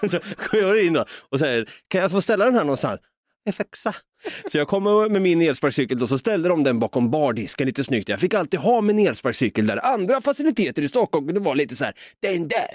[0.10, 3.00] Så kom jag in då och säger Kan jag få ställa den här någonstans?
[3.52, 3.96] Fixar.
[4.52, 8.08] Så jag kom med min elsparkcykel och så ställde de den bakom bardisken lite snyggt.
[8.08, 9.86] Jag fick alltid ha min elsparkcykel där.
[9.86, 12.68] Andra faciliteter i Stockholm det var lite så här, den där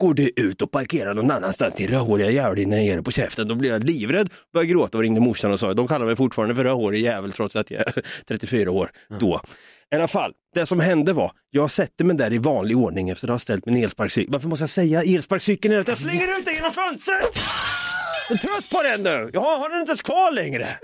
[0.00, 3.10] går du ut och parkerar någon annanstans till rödhåriga jävel när jag ger dig på
[3.10, 3.48] käften.
[3.48, 6.54] Då blir jag livrädd, började gråta och ringde morsan och sa de kallar mig fortfarande
[6.54, 9.40] för rödhårig jävel trots att jag är 34 år då.
[9.92, 13.28] I alla fall, det som hände var, jag sätter mig där i vanlig ordning efter
[13.28, 14.32] att ha ställt min elsparkcykel.
[14.32, 15.74] Varför måste jag säga elsparkcykeln?
[15.74, 17.38] Jag slänger ut den genom fönstret!
[18.28, 20.78] Jag är trött på den nu, jag har den inte ens kvar längre.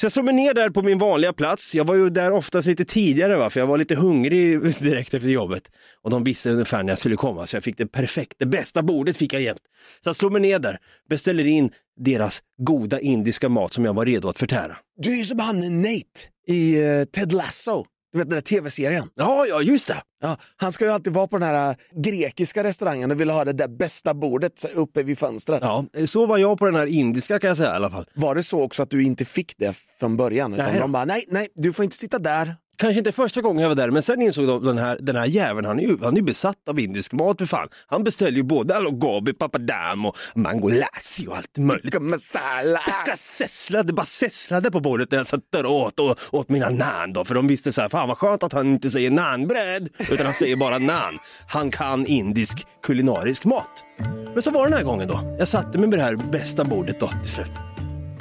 [0.00, 1.74] Så jag slår mig ner där på min vanliga plats.
[1.74, 3.50] Jag var ju där oftast lite tidigare va?
[3.50, 5.70] för jag var lite hungrig direkt efter jobbet.
[6.02, 8.32] Och de visste ungefär när jag skulle komma så jag fick det perfekt.
[8.38, 9.60] det bästa bordet fick jag jämt.
[10.04, 14.06] Så jag slår mig ner där, beställer in deras goda indiska mat som jag var
[14.06, 14.76] redo att förtära.
[14.96, 17.84] Du är ju som han Nate i uh, Ted Lasso.
[18.12, 19.08] Du vet den där tv-serien.
[19.14, 20.02] Ja, ja just det.
[20.22, 23.44] Ja, han ska ju alltid vara på den här eh, grekiska restaurangen och vill ha
[23.44, 25.58] det där bästa bordet uppe vid fönstret.
[25.62, 28.06] Ja, så var jag på den här indiska kan jag säga i alla fall.
[28.14, 30.54] Var det så också att du inte fick det från början?
[30.54, 30.80] Utan Nej.
[30.80, 32.56] de bara, nej, nej, du får inte sitta där.
[32.76, 35.26] Kanske inte första gången jag var där, men sen insåg de den här, den här
[35.26, 37.68] jäveln, han är ju han är besatt av indisk mat för fan.
[37.86, 41.84] Han beställer ju både alogobi, papadam och mangolassi och allt möjligt.
[41.84, 42.78] Tikka masala.
[42.78, 46.70] Tacka sesslade, bara sesslade på bordet när jag satt där och åt, och åt mina
[46.70, 47.24] nan då.
[47.24, 50.34] För de visste så här, fan vad skönt att han inte säger nanbröd, utan han
[50.34, 51.18] säger bara nan.
[51.48, 53.84] Han kan indisk kulinarisk mat.
[54.34, 55.36] Men så var det den här gången då.
[55.38, 57.52] Jag satte mig med det här bästa bordet då till slut.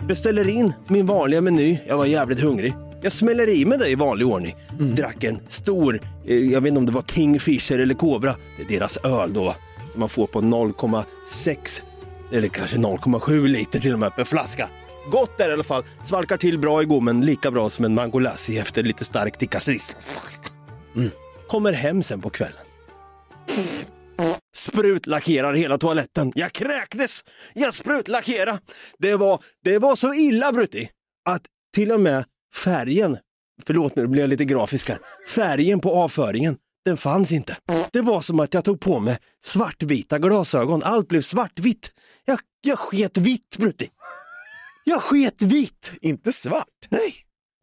[0.07, 2.73] Beställer in min vanliga meny, jag var jävligt hungrig.
[3.03, 4.55] Jag smäller i mig det i vanlig ordning.
[4.79, 8.79] Drack en stor, eh, jag vet inte om det var Kingfisher eller Cobra, det är
[8.79, 9.55] deras öl då.
[9.91, 11.81] Som man får på 0,6
[12.31, 14.69] eller kanske 0,7 liter till och med per flaska.
[15.11, 18.57] Gott där i alla fall, svalkar till bra i gommen, lika bra som en mangolassi
[18.57, 19.95] efter lite stark tikka stris.
[21.47, 22.65] Kommer hem sen på kvällen.
[24.55, 26.31] Sprutlackerar hela toaletten.
[26.35, 27.25] Jag kräktes!
[27.53, 28.59] Jag sprutlackerade!
[28.99, 30.89] Det var, det var så illa Brutti
[31.29, 31.41] att
[31.75, 33.17] till och med färgen,
[33.63, 37.57] förlåt nu blir jag lite grafisk här, färgen på avföringen, den fanns inte.
[37.93, 40.83] Det var som att jag tog på mig svartvita glasögon.
[40.83, 41.91] Allt blev svartvitt.
[42.25, 43.89] Jag, jag sket vitt Brutti.
[44.83, 45.91] Jag sket vitt.
[46.01, 46.87] Inte svart.
[46.89, 47.15] Nej,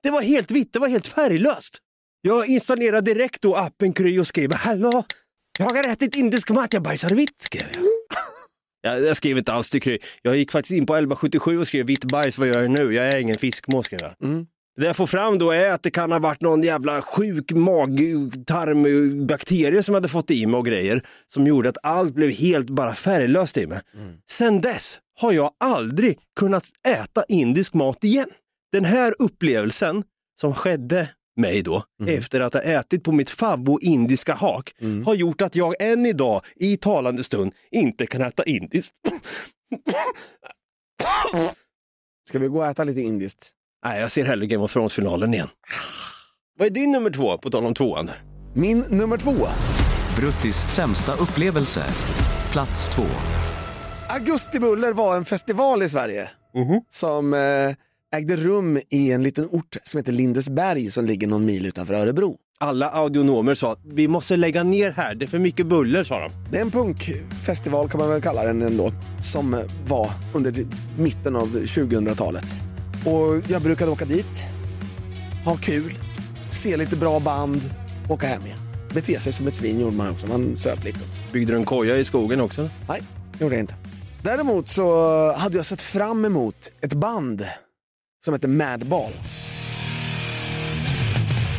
[0.02, 1.78] det var helt vitt, det var helt färglöst.
[2.20, 5.04] Jag installerade direkt då appen Kry och skrev Hallå,
[5.58, 7.82] jag har ätit indisk mat, jag bajsar vitt, skrev jag.
[8.80, 9.98] Jag, jag skrev inte alls till Kry.
[10.22, 12.94] Jag gick faktiskt in på 1177 och skrev vitt bajs, vad gör jag nu?
[12.94, 14.14] Jag är ingen fiskmås, skrev jag.
[14.78, 19.82] Det jag får fram då är att det kan ha varit någon jävla sjuk mag-tarmbakterie
[19.82, 22.94] som jag hade fått i mig och grejer som gjorde att allt blev helt bara
[22.94, 23.80] färglöst i mig.
[24.30, 28.28] Sen dess har jag aldrig kunnat äta indisk mat igen.
[28.72, 30.02] Den här upplevelsen
[30.40, 34.74] som skedde mig då, efter att ha ätit på mitt favvo indiska hak,
[35.06, 38.92] har gjort att jag än idag i talande stund inte kan äta indiskt.
[42.28, 43.54] Ska vi gå och äta lite indiskt?
[43.84, 45.48] Nej, jag ser hellre Game of Thrones-finalen igen.
[46.58, 48.10] Vad är din nummer två, på tal om tvåan?
[48.54, 49.36] Min nummer två.
[50.16, 51.84] Bruttis sämsta upplevelse.
[52.52, 53.02] Plats 2.
[54.08, 56.28] Augustibuller var en festival i Sverige
[56.88, 61.66] som eh, ägde rum i en liten ort som heter Lindesberg som ligger någon mil
[61.66, 62.36] utanför Örebro.
[62.60, 66.20] Alla audionomer sa att vi måste lägga ner här, det är för mycket buller sa
[66.20, 66.28] de.
[66.50, 68.92] Det är en punkfestival kan man väl kalla den ändå,
[69.32, 70.54] som var under
[70.98, 72.44] mitten av 2000-talet.
[73.04, 74.44] Och jag brukade åka dit,
[75.44, 75.98] ha kul,
[76.50, 77.60] se lite bra band,
[78.08, 78.58] åka hem igen.
[78.94, 80.98] Bete sig som ett svin gjorde man också, man söp lite.
[81.32, 82.70] Byggde du en koja i skogen också?
[82.88, 83.02] Nej,
[83.38, 83.74] gjorde jag inte.
[84.22, 87.46] Däremot så hade jag sett fram emot ett band
[88.24, 89.12] som heter Madball.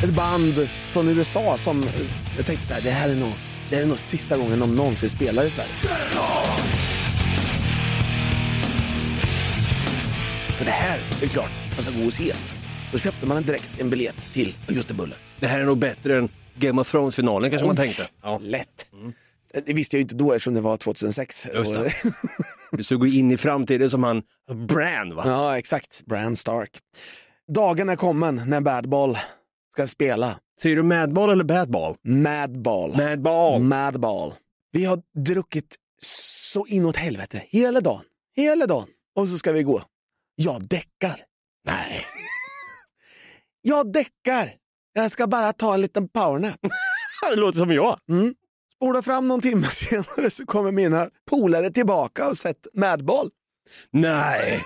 [0.04, 1.84] Ett band från USA som,
[2.36, 3.32] jag tänkte så här, det här är nog,
[3.70, 5.70] det här är nog sista gången de någonsin spelar i Sverige.
[10.60, 12.32] För det här är klart man ska gå och se.
[12.92, 15.18] Då köpte man direkt en biljett till Augustibuller.
[15.40, 18.06] Det här är nog bättre än Game of Thrones-finalen kanske man tänkte.
[18.22, 18.38] Ja.
[18.42, 18.86] Lätt.
[19.66, 21.48] Det visste jag ju inte då eftersom det var 2006.
[21.54, 21.92] Just det.
[22.88, 24.22] Du gå in i framtiden som han
[24.68, 25.22] Bran va?
[25.26, 26.06] Ja, exakt.
[26.06, 26.78] Bran Stark.
[27.54, 29.18] Dagen är kommen när Badball
[29.72, 30.38] ska spela.
[30.62, 31.96] Säger du Madball eller Badball?
[32.02, 32.96] Madball.
[32.96, 33.62] Madball.
[33.62, 34.34] Madball.
[34.72, 35.76] Vi har druckit
[36.52, 38.02] så inåt helvete hela dagen.
[38.36, 38.86] Hela dagen.
[39.16, 39.82] Och så ska vi gå.
[40.42, 41.20] Jag däckar.
[41.64, 42.04] Nej.
[43.62, 44.52] jag däckar.
[44.92, 46.60] Jag ska bara ta en liten powernap.
[47.30, 47.98] Det låter som jag.
[48.08, 48.34] Mm.
[48.74, 53.30] Spola fram någon timme senare så kommer mina polare tillbaka och sett Madball.
[53.90, 54.64] Nej.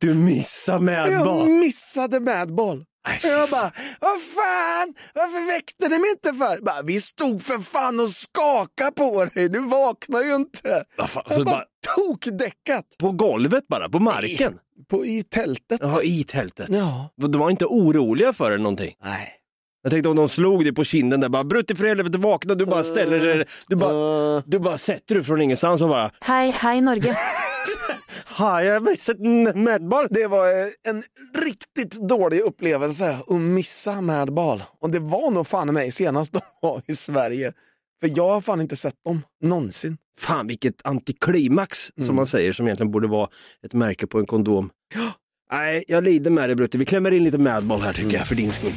[0.00, 1.48] Du missar Madball.
[1.48, 2.84] Jag missade Madball.
[3.22, 6.64] Jag bara, vad fan, varför väckte ni mig inte för?
[6.64, 10.84] Bara, vi stod för fan och skakade på dig, du vaknar ju inte.
[10.96, 11.64] Vad fan, Jag så bara bara,
[11.96, 14.58] tokdäckat på golvet bara, på marken?
[14.90, 15.78] på, i tältet.
[15.80, 16.66] Jaha, i tältet.
[16.70, 17.10] Ja.
[17.16, 18.94] De var inte oroliga för det någonting?
[19.04, 19.28] Nej.
[19.82, 22.66] Jag tänkte om de slog dig på kinden där, bara Brutti för helvete vakna, du
[22.66, 23.92] bara ställer dig, du bara,
[24.36, 27.16] Uh, du bara sätter dig från ingenstans och bara, Hei, hei Norge.
[28.24, 30.06] har jag missat en Madball?
[30.10, 31.02] det var eh, en
[31.44, 34.62] riktigt dålig upplevelse att missa Madball.
[34.80, 37.52] Och det var nog fan mig senast de var i Sverige.
[38.00, 39.96] För jag har fan inte sett dem någonsin.
[40.20, 43.28] Fan vilket antiklimax som man säger som egentligen borde vara
[43.66, 44.70] ett märke på en kondom.
[45.52, 46.78] Nej, jag lider med dig Brutti.
[46.78, 48.72] Vi klämmer in lite Madball här tycker jag, för din skull.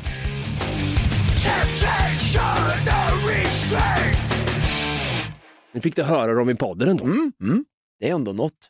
[5.74, 7.04] Ni fick det höra dem i podden ändå.
[7.04, 7.66] Mm, mm.
[8.00, 8.70] Det är ändå något.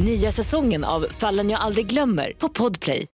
[0.00, 3.06] Nya säsongen av Fallen jag aldrig glömmer på Podplay.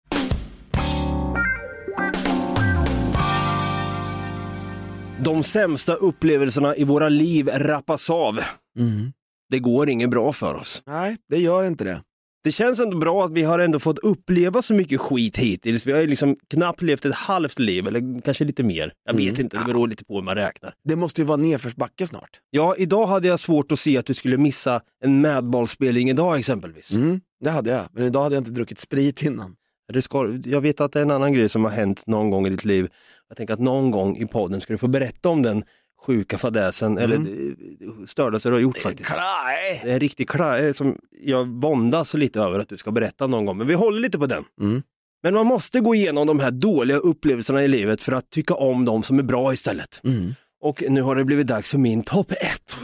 [5.23, 8.39] De sämsta upplevelserna i våra liv rappas av.
[8.79, 9.13] Mm.
[9.49, 10.81] Det går inget bra för oss.
[10.87, 12.01] Nej, det gör inte det.
[12.43, 15.87] Det känns ändå bra att vi har ändå fått uppleva så mycket skit hittills.
[15.87, 18.93] Vi har ju liksom knappt levt ett halvt liv, eller kanske lite mer.
[19.05, 19.41] Jag vet Mm.
[19.41, 20.73] inte, det beror lite på hur man räknar.
[20.83, 22.29] Det måste ju vara nedförsbacke snart.
[22.49, 26.95] Ja, idag hade jag svårt att se att du skulle missa en madballspelning idag exempelvis.
[26.95, 29.55] Mm, det hade jag, men idag hade jag inte druckit sprit innan.
[29.93, 32.47] Det ska, jag vet att det är en annan grej som har hänt någon gång
[32.47, 32.87] i ditt liv.
[33.27, 35.63] Jag tänker att någon gång i podden ska du få berätta om den
[36.05, 39.09] sjuka fadäsen, eller eh, stördaste du har gjort faktiskt.
[39.09, 39.81] Klaj!
[39.83, 43.45] Det är en riktig klaj som jag våndas lite över att du ska berätta någon
[43.45, 44.43] gång, men vi håller lite på den.
[44.61, 44.81] Mm.
[45.23, 48.85] Men man måste gå igenom de här dåliga upplevelserna i livet för att tycka om
[48.85, 50.01] de som är bra istället.
[50.03, 50.33] Mm.
[50.61, 52.75] Och nu har det blivit dags för min topp ett.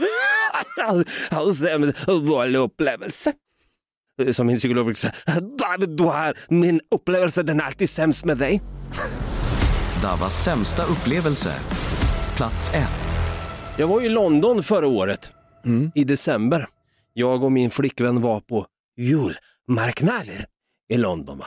[1.56, 3.32] Sämst dålig upplevelse.
[4.32, 8.62] Som min psykolog brukar säga, du har min upplevelse, den är alltid sämst med dig.
[10.02, 11.52] Davas sämsta upplevelse.
[12.36, 13.05] Plats 1.
[13.78, 15.32] Jag var i London förra året,
[15.64, 15.90] Mm.
[15.94, 16.66] i december.
[17.14, 20.44] Jag och min flickvän var på julmarknader
[20.88, 21.38] i London.
[21.38, 21.46] Va?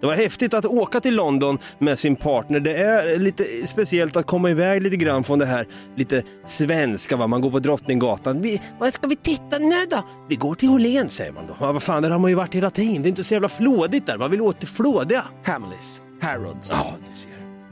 [0.00, 2.60] Det var häftigt att åka till London med sin partner.
[2.60, 7.16] Det är lite speciellt att komma iväg lite grann från det här lite svenska.
[7.16, 7.26] Va?
[7.26, 8.40] Man går på Drottninggatan.
[8.40, 10.04] Vi, vad ska vi titta nu då?
[10.28, 11.54] Vi går till Åhléns säger man då.
[11.60, 13.02] Ja, vad fan, där har man ju varit hela tiden.
[13.02, 14.18] Det är inte så jävla flådigt där.
[14.18, 15.24] Man vill åt det flådiga.
[15.44, 16.94] Hamleys, Harrods, Ja.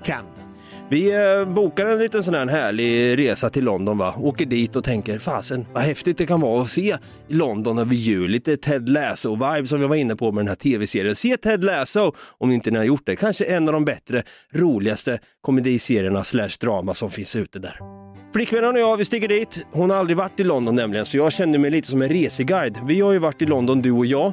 [0.05, 0.44] Camden.
[0.89, 4.15] Vi eh, bokar en liten sån här härlig resa till London va.
[4.19, 6.97] Åker dit och tänker fasen vad häftigt det kan vara att se
[7.29, 8.31] London över jul.
[8.31, 11.15] Lite Ted Lasso-vibe som vi var inne på med den här tv-serien.
[11.15, 13.17] Se Ted Lasso om inte ni har gjort det.
[13.17, 18.04] Kanske en av de bättre, roligaste komediserierna slash drama som finns ute där.
[18.35, 19.67] Flickvännen och jag, vi stiger dit.
[19.73, 22.79] Hon har aldrig varit i London nämligen, så jag kände mig lite som en reseguide.
[22.87, 24.33] Vi har ju varit i London, du och jag.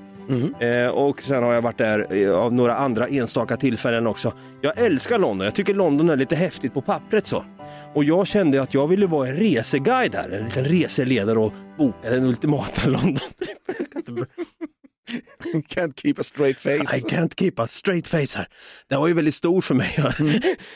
[0.59, 4.33] Eh, och sen har jag varit där eh, av några andra enstaka tillfällen också.
[4.61, 5.45] Jag älskar London.
[5.45, 7.45] Jag tycker London är lite häftigt på pappret så.
[7.93, 12.09] Och jag kände att jag ville vara en reseguide här, en liten reseledare och boka
[12.09, 13.19] den ultimata London.
[15.67, 16.97] Can't keep a straight face.
[16.97, 18.47] I can't keep a straight face här.
[18.89, 19.93] Det var ju väldigt stort för mig.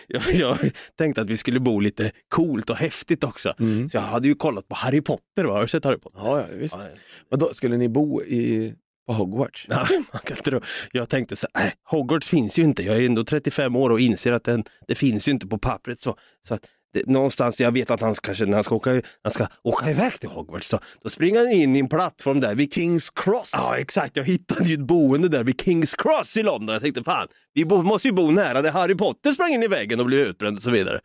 [0.07, 3.53] Jag, jag, jag tänkte att vi skulle bo lite coolt och häftigt också.
[3.91, 5.43] Så jag hade ju kollat på Harry Potter.
[5.43, 5.53] Va?
[5.53, 6.19] Har du sett Harry Potter?
[6.23, 6.75] Ja, ja visst.
[6.79, 6.85] Ja,
[7.29, 8.73] Men då skulle ni bo i,
[9.07, 9.65] på Hogwarts?
[9.69, 10.61] Nej, man kan tro.
[10.91, 12.83] Jag tänkte så här, äh, Hogwarts finns ju inte.
[12.83, 16.01] Jag är ändå 35 år och inser att den, det finns ju inte på pappret.
[16.01, 16.15] Så,
[16.47, 19.47] så att det, någonstans, jag vet att han kanske, när han ska, åka, han ska
[19.63, 23.09] åka iväg till Hogwarts, så, då springer han in i en plattform där vid Kings
[23.09, 23.51] Cross.
[23.53, 26.73] Ja exakt, jag hittade ju ett boende där vid Kings Cross i London.
[26.73, 29.67] Jag tänkte fan, vi bo, måste ju bo nära där Harry Potter sprang in i
[29.67, 30.99] väggen och blev utbränd och så vidare.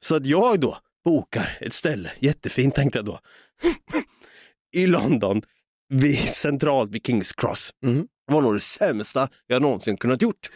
[0.00, 3.18] Så att jag då bokar ett ställe, jättefint tänkte jag då,
[4.76, 5.42] i London,
[5.88, 7.70] vid, centralt vid Kings Cross.
[8.26, 10.50] Det var nog det sämsta jag någonsin kunnat gjort.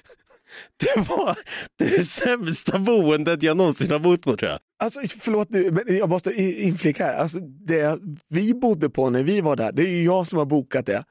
[0.77, 1.39] Det var
[1.79, 4.61] det sämsta boendet jag någonsin har bott på tror jag.
[4.83, 7.15] Alltså förlåt nu, men jag måste inflika här.
[7.15, 10.47] Alltså, det vi bodde på när vi var där, det är ju jag som har
[10.47, 11.05] bokat det.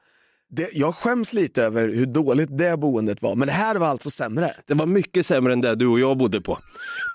[0.50, 0.68] det.
[0.72, 4.52] Jag skäms lite över hur dåligt det boendet var, men det här var alltså sämre.
[4.66, 6.58] Det var mycket sämre än det du och jag bodde på.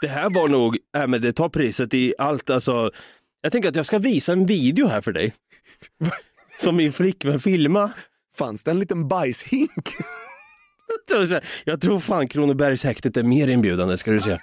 [0.01, 2.91] Det här var nog, äh, men det tar priset i allt alltså.
[3.41, 5.33] Jag tänker att jag ska visa en video här för dig.
[6.61, 7.93] Som min flickvän filmade.
[8.35, 9.89] Fanns det en liten bajshink?
[11.65, 14.37] Jag tror fan Kronobergshäktet är mer inbjudande ska du se.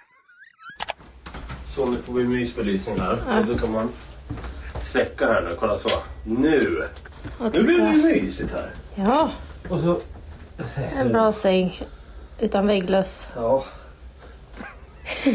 [1.69, 3.41] Så nu får vi mysbelysning här.
[3.41, 3.89] Och då kan man
[4.83, 5.57] släcka här nu.
[5.59, 5.89] Kolla så.
[6.25, 6.85] Nu!
[7.55, 8.71] Nu blir det mysigt här.
[8.95, 9.33] Ja,
[9.69, 10.01] Och så...
[10.97, 11.83] en bra säng
[12.41, 13.29] utan vägglöss.
[13.35, 13.65] Ja.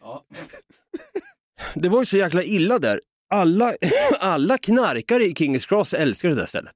[0.00, 0.24] Ja.
[1.74, 3.00] Det var ju så jäkla illa där.
[3.30, 3.74] Alla,
[4.20, 6.72] alla knarkare i Kings Cross älskar det där stället.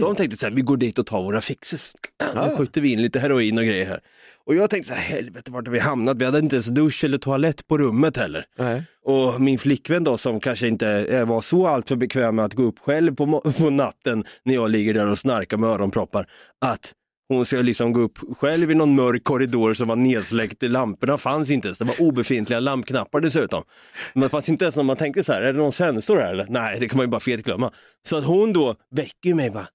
[0.00, 1.92] De tänkte så här, vi går dit och tar våra fixes.
[2.34, 4.00] Nu skjuter vi in lite heroin och grejer här.
[4.44, 6.16] Och jag tänkte så här, helvete vart har vi hamnat?
[6.16, 8.44] Vi hade inte ens dusch eller toalett på rummet heller.
[8.58, 8.82] Nej.
[9.04, 12.78] Och min flickvän då som kanske inte var så alltför bekväm med att gå upp
[12.78, 16.26] själv på, på natten när jag ligger där och snarkar med öronproppar.
[16.60, 16.92] Att
[17.28, 20.62] hon ska liksom gå upp själv i någon mörk korridor som var nedsläckt.
[20.62, 23.64] Lamporna fanns inte ens, det var obefintliga lampknappar dessutom.
[24.12, 26.30] Men det fanns inte ens någon, man tänkte så här, är det någon sensor här
[26.32, 26.46] eller?
[26.48, 27.72] Nej, det kan man ju bara fetglömma.
[28.08, 29.68] Så att hon då väcker mig bara,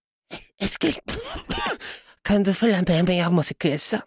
[0.61, 0.93] "Älskling,
[2.21, 4.01] kan du följa med mig, jag måste kissa.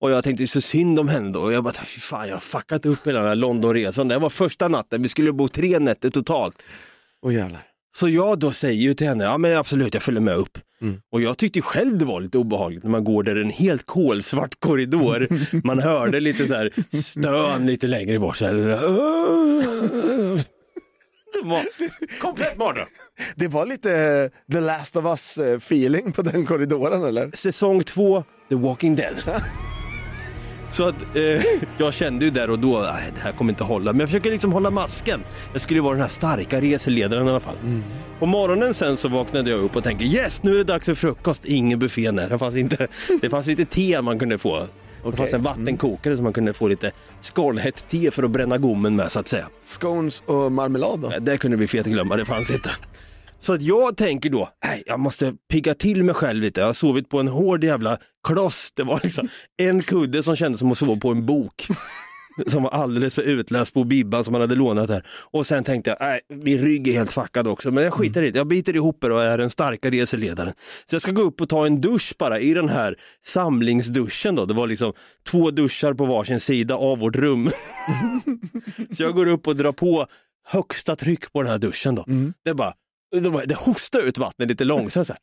[0.00, 1.40] Och jag tänkte så synd om henne då.
[1.42, 4.08] Och jag bara, fy fan jag har fuckat upp hela den här Londonresan.
[4.08, 6.66] Det var första natten, vi skulle bo tre nätter totalt.
[7.22, 7.62] Åh jävlar.
[7.98, 10.58] Så jag då säger ju till henne, ja men absolut jag följer med upp.
[11.12, 13.86] Och jag tyckte själv det var lite obehagligt när man går där i en helt
[13.86, 15.28] kolsvart korridor.
[15.66, 16.70] Man hörde lite så här
[17.02, 18.36] stön lite längre bort.
[18.36, 18.54] Så här.
[21.42, 21.60] Det var
[22.20, 22.86] komplett mardröm.
[23.36, 27.30] Det var lite eh, The Last of Us eh, feeling på den korridoren eller?
[27.34, 29.22] Säsong två, The Walking Dead.
[30.76, 31.42] Så att eh,
[31.78, 33.92] jag kände ju där och då, nej det här kommer inte hålla.
[33.92, 35.20] Men jag försöker liksom hålla masken.
[35.52, 37.56] Jag skulle ju vara den här starka reseledaren i alla fall.
[38.18, 40.94] På morgonen sen så vaknade jag upp och tänkte yes, nu är det dags för
[40.94, 41.44] frukost.
[41.44, 42.28] Ingen buffé där.
[42.28, 42.88] Det fanns, inte,
[43.20, 44.58] det fanns lite te man kunde få.
[44.58, 44.66] Det
[45.02, 45.16] Okej.
[45.16, 49.12] fanns en vattenkokare som man kunde få lite skållhett te för att bränna gommen med
[49.12, 49.48] så att säga.
[49.64, 51.12] Scones och marmelad då?
[51.20, 52.70] Det kunde vi fet glömma, det fanns inte.
[53.38, 56.60] Så att jag tänker då, nej, jag måste pigga till mig själv lite.
[56.60, 58.72] Jag har sovit på en hård jävla kloss.
[58.76, 61.66] Det var liksom en kudde som kändes som att sova på en bok.
[62.46, 65.06] Som var alldeles för utläst på bibban som man hade lånat där.
[65.30, 67.70] Och sen tänkte jag, nej, min rygg är helt fuckad också.
[67.70, 70.52] Men jag skiter i det, jag biter ihop det och är den starka reseledaren.
[70.90, 74.44] Så jag ska gå upp och ta en dusch bara i den här samlingsduschen då.
[74.44, 74.92] Det var liksom
[75.28, 77.50] två duschar på varsin sida av vårt rum.
[78.96, 80.06] Så jag går upp och drar på
[80.44, 82.04] högsta tryck på den här duschen då.
[82.44, 82.74] Det bara,
[83.12, 85.20] det, bara, det hostar ut vattnet lite långsamt så här.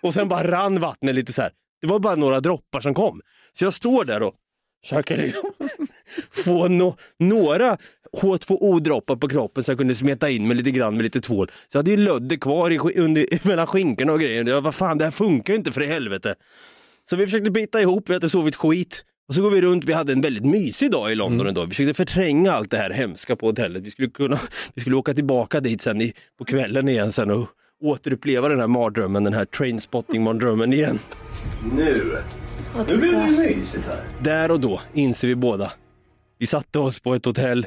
[0.02, 1.52] Och sen bara rann vattnet lite så här.
[1.80, 3.20] Det var bara några droppar som kom.
[3.58, 4.34] Så jag står där och
[4.82, 5.52] försöker liksom
[6.44, 7.78] få no, några
[8.16, 11.48] H2O-droppar på kroppen så jag kunde smeta in med lite grann med lite tvål.
[11.48, 14.44] Så jag hade ju lödder kvar i, under, mellan skinkorna och grejer.
[14.44, 16.34] Jag, vad fan, det här funkar ju inte för i helvete.
[17.10, 19.04] Så vi försökte bita ihop, vi hade sovit skit.
[19.28, 21.64] Och så går vi runt, vi hade en väldigt mysig dag i London idag.
[21.66, 23.82] Vi försökte förtränga allt det här hemska på hotellet.
[23.82, 24.38] Vi skulle, kunna,
[24.74, 27.48] vi skulle åka tillbaka dit sen i, på kvällen igen sen och
[27.84, 30.98] återuppleva den här mardrömmen, den här trainspotting-mardrömmen igen.
[31.76, 32.16] Nu,
[32.74, 33.26] Och titta.
[33.26, 34.00] mysigt här.
[34.22, 35.72] Där och då inser vi båda.
[36.38, 37.66] Vi satte oss på ett hotell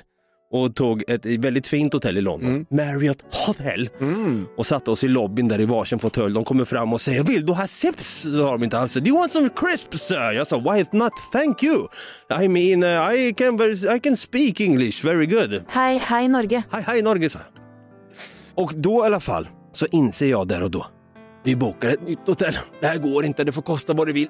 [0.51, 3.89] och tog ett väldigt fint hotell i London, Marriott Hotel.
[4.57, 6.33] Och satte oss i lobbyn där i varsin fåtölj.
[6.33, 8.93] De kommer fram och säger “Vill du ha chips?” Så sa de inte alls.
[8.93, 11.87] “Do you want some crisps sir?” Jag sa “Why not thank you?”
[12.43, 15.63] I mean, uh, I, can, ver- I can speak English very good.
[15.67, 16.63] Hei, hei Norge.
[16.71, 17.63] Hej, hej Norge, sa jag.
[18.63, 20.85] Och då i alla fall så inser jag där och då.
[21.43, 22.57] Vi bokar ett nytt hotell.
[22.79, 24.27] Det här går inte, det får kosta vad det vill.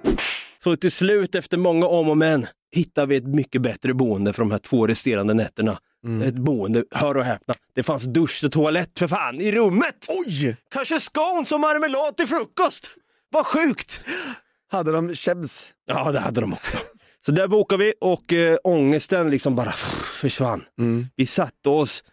[0.64, 4.42] Så till slut efter många om och men hittar vi ett mycket bättre boende för
[4.42, 5.78] de här två resterande nätterna.
[6.24, 10.08] Ett boende, hör och häpna, det fanns dusch och toalett för fan i rummet!
[10.10, 10.58] Oj!
[10.72, 12.90] Kanske scones och marmelad till frukost!
[13.32, 14.02] Vad sjukt!
[14.72, 15.70] Hade de chebs?
[15.88, 16.78] Ja, det hade de också.
[17.26, 19.72] Så där bokade vi och äh, ångesten liksom bara
[20.22, 20.64] försvann.
[21.16, 22.04] Vi satte oss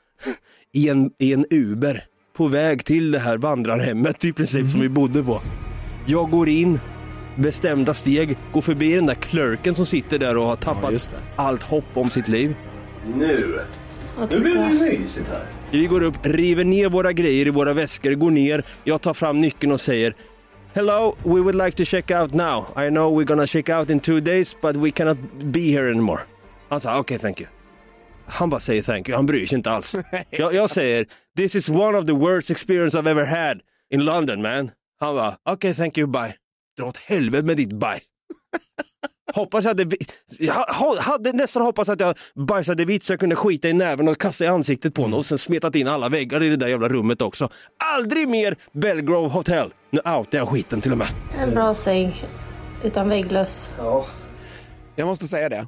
[0.72, 2.04] i en, i en Uber
[2.36, 5.42] på väg till det här vandrarhemmet i princip som vi bodde på.
[6.06, 6.80] Jag går in,
[7.36, 11.18] bestämda steg, går förbi den där clerken som sitter där och har tappat det.
[11.36, 12.54] allt hopp om sitt liv.
[13.14, 13.60] Nu,
[14.16, 14.68] Och titta.
[14.68, 15.46] mysigt här.
[15.70, 19.40] Vi går upp, river ner våra grejer i våra väskor, går ner, jag tar fram
[19.40, 20.14] nyckeln och säger
[20.74, 22.66] Hello, we would like to check out now.
[22.86, 26.20] I know we're gonna check out in two days but we cannot be here anymore.
[26.68, 27.48] Han sa okej, okay, thank you.
[28.26, 29.96] Han bara säger thank you, han bryr sig inte alls.
[30.30, 34.42] jag, jag säger this is one of the worst experience I've ever had in London
[34.42, 34.70] man.
[35.00, 36.34] Han bara okej, okay, thank you, bye.
[36.78, 38.00] Dra åt helvete med ditt bye.
[39.34, 39.96] Hoppas jag hade,
[40.38, 44.08] jag ha- hade nästan hoppats att jag bajsade vitt så jag kunde skita i näven
[44.08, 46.68] och kasta i ansiktet på honom och sen smetat in alla väggar i det där
[46.68, 47.48] jävla rummet också.
[47.94, 49.74] Aldrig mer Belgrove Hotel.
[49.90, 51.08] Nu outar jag skiten till och med.
[51.38, 52.24] En bra säng.
[52.84, 53.70] Utan vägglöss.
[54.96, 55.66] Jag måste säga det.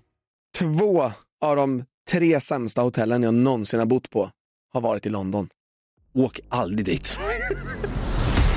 [0.58, 1.12] Två
[1.44, 4.30] av de tre sämsta hotellen jag någonsin har bott på
[4.72, 5.48] har varit i London.
[6.14, 7.18] Åk aldrig dit.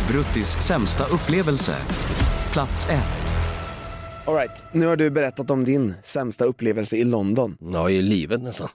[0.07, 1.75] Bruttis sämsta upplevelse.
[2.53, 2.99] Plats 1.
[4.25, 7.57] All right, nu har du berättat om din sämsta upplevelse i London.
[7.59, 8.69] Ja, i livet nästan.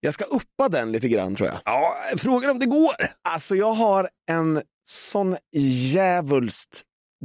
[0.00, 1.58] Jag ska uppa den lite grann tror jag.
[1.64, 2.92] Ja, frågan om det går.
[3.22, 5.36] Alltså jag har en sån
[5.92, 6.82] djävulskt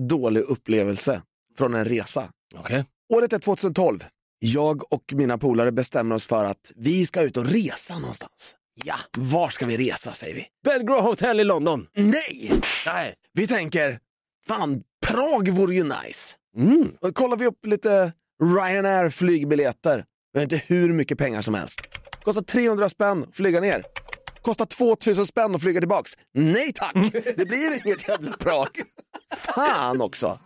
[0.09, 1.21] dålig upplevelse
[1.57, 2.29] från en resa.
[2.55, 2.85] Okej.
[3.13, 4.03] Året är 2012.
[4.39, 8.55] Jag och mina polare bestämmer oss för att vi ska ut och resa någonstans.
[8.83, 10.45] Ja, var ska vi resa säger vi.
[10.63, 11.87] Belgrove Hotel i London.
[11.95, 12.51] Nej!
[12.85, 13.13] Nej.
[13.33, 13.99] Vi tänker,
[14.47, 16.35] fan Prag vore ju nice.
[16.57, 16.91] Mm.
[17.01, 20.05] Och kollar vi upp lite Ryanair flygbiljetter.
[20.33, 21.81] Vi har inte hur mycket pengar som helst.
[22.23, 23.83] Kostar 300 spänn att flyga ner.
[24.41, 26.11] Kostar 2000 spänn att flyga tillbaks.
[26.33, 26.93] Nej tack!
[27.37, 28.69] Det blir inget jävla Prag.
[29.55, 30.39] Fan också.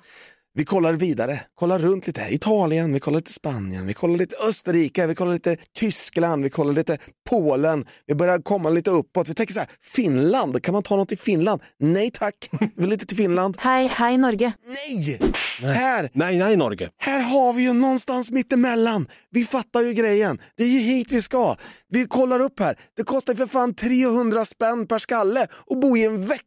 [0.60, 2.22] Vi kollar vidare, kollar runt lite.
[2.30, 6.74] Italien, vi kollar lite Spanien, vi kollar lite Österrike, vi kollar lite Tyskland, vi kollar
[6.74, 6.98] lite
[7.30, 7.86] Polen.
[8.08, 9.30] Vi börjar komma lite uppåt.
[9.30, 11.62] Vi tänker så här, Finland, kan man ta något i Finland?
[11.80, 13.58] Nej tack, vi vill inte till Finland.
[13.60, 14.54] Hei, hei Norge.
[14.66, 15.20] Nej!
[15.62, 16.90] Här, Nej, nej Norge.
[16.98, 19.08] här har vi ju någonstans mittemellan.
[19.32, 20.40] Vi fattar ju grejen.
[20.58, 21.56] Det är ju hit vi ska.
[21.90, 22.80] Vi kollar upp här.
[22.98, 26.44] Det kostar för fan 300 spänn per skalle att bo i en vecka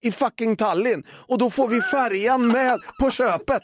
[0.00, 1.04] i fucking Tallinn.
[1.10, 3.62] Och då får vi färjan med på köpet.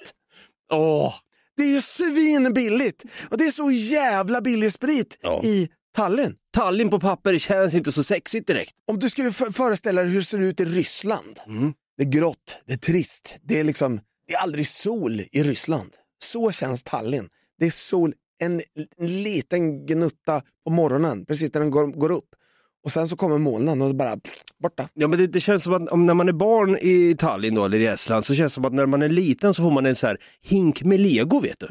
[0.73, 1.15] Åh,
[1.57, 3.05] Det är ju svinbilligt.
[3.31, 5.41] Och det är så jävla billig sprit Ja.
[5.45, 6.35] i Tallinn.
[6.53, 8.73] Tallinn på papper känns inte så sexigt direkt.
[8.87, 11.41] Om du skulle föreställa dig hur det ser ut i Ryssland.
[11.97, 15.91] Det är grått, det är trist, det är liksom, det är aldrig sol i Ryssland.
[16.25, 17.29] Så känns Tallinn.
[17.59, 18.63] Det är sol en,
[18.99, 22.29] en liten gnutta på morgonen, precis när den går, går upp.
[22.85, 24.89] Och sen så kommer molnen och det bara pff, borta.
[24.95, 27.65] Ja, men det, det känns som att om, när man är barn i Tallinn då,
[27.65, 29.87] eller i Estland så känns det som att när man är liten så får man
[29.87, 31.67] en så här hink med lego vet du.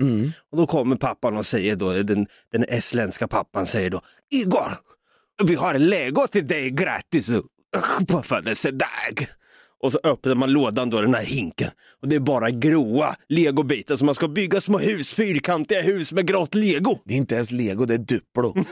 [0.51, 4.01] Och då kommer pappan och säger då, den, den estländska pappan säger då
[4.33, 4.71] Igor,
[5.43, 7.29] vi har lego till dig gratis
[8.07, 9.27] på födelsedag.
[9.83, 11.69] Och så öppnar man lådan då, den här hinken.
[12.01, 16.27] Och det är bara gråa legobitar som man ska bygga små hus, fyrkantiga hus med
[16.27, 16.99] grått lego.
[17.05, 18.55] Det är inte ens lego, det är Duplo.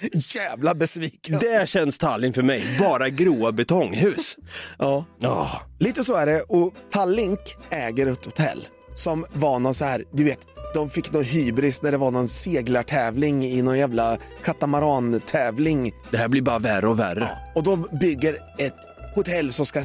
[0.12, 1.38] Jävla besviken.
[1.38, 4.36] Det känns Tallinn för mig, bara gråa betonghus.
[4.78, 5.04] Ja.
[5.20, 5.62] Ja.
[5.78, 7.40] Lite så är det och Tallink
[7.70, 10.38] äger ett hotell som var någon så här, du vet,
[10.74, 15.92] de fick någon hybris när det var någon seglartävling i någon jävla katamarantävling.
[16.10, 17.28] Det här blir bara värre och värre.
[17.54, 18.74] Och de bygger ett
[19.14, 19.84] hotell som ska,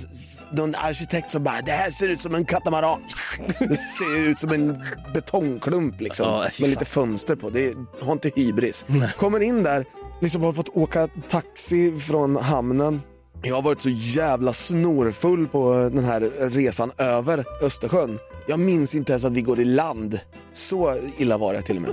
[0.51, 3.01] någon arkitekt som bara, det här ser ut som en katamaran.
[3.59, 4.83] Det ser ut som en
[5.13, 6.25] betongklump liksom.
[6.25, 7.49] Ja, med lite fönster på.
[7.49, 8.85] Det har inte hybris.
[9.17, 9.85] Kommer in där,
[10.23, 13.01] liksom har fått åka taxi från hamnen.
[13.43, 18.19] Jag har varit så jävla snorfull på den här resan över Östersjön.
[18.47, 20.19] Jag minns inte ens att vi går i land.
[20.51, 21.91] Så illa var det till och med.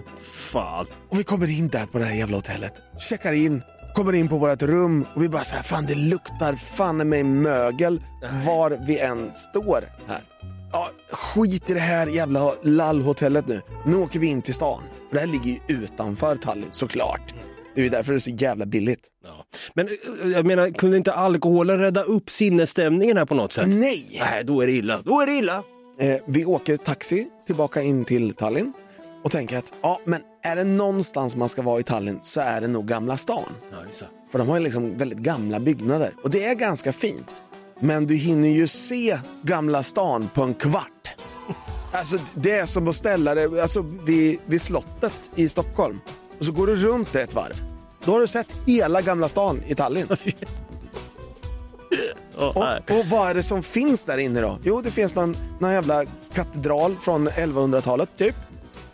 [0.52, 0.86] Fan.
[1.10, 2.72] Och vi kommer in där på det här jävla hotellet.
[3.08, 3.62] Checkar in,
[3.94, 7.24] kommer in på vårt rum och vi bara så här, fan det luktar fan mig
[7.24, 8.02] mögel
[8.46, 10.20] var vi än står här.
[10.72, 13.60] Ja, skit i det här jävla lallhotellet nu.
[13.86, 14.82] Nu åker vi in till stan.
[15.08, 17.34] För det här ligger ju utanför Tallinn såklart.
[17.74, 19.08] Det är därför det är så jävla billigt.
[19.24, 19.44] Ja.
[19.74, 23.68] Men eh, jag menar, kunde inte alkoholen rädda upp sinnesstämningen här på något sätt?
[23.68, 24.18] Nej!
[24.20, 25.00] Nej, då är det illa.
[25.04, 25.62] Då är det illa.
[25.98, 28.72] Eh, vi åker taxi tillbaka in till Tallinn
[29.24, 32.60] och tänker att ja, men är det någonstans man ska vara i Tallinn så är
[32.60, 33.52] det nog Gamla stan.
[33.70, 34.06] Ja, det.
[34.32, 37.30] För de har ju liksom väldigt gamla byggnader och det är ganska fint.
[37.80, 41.14] Men du hinner ju se Gamla stan på en kvart.
[41.92, 46.00] Alltså det är som att ställa dig alltså, vid, vid slottet i Stockholm
[46.40, 47.62] och så går du runt det ett varv.
[48.04, 50.08] Då har du sett hela Gamla stan i Tallinn.
[52.36, 52.56] Och,
[52.90, 54.58] och vad är det som finns där inne då?
[54.64, 58.34] Jo, det finns någon, någon jävla katedral från 1100-talet typ.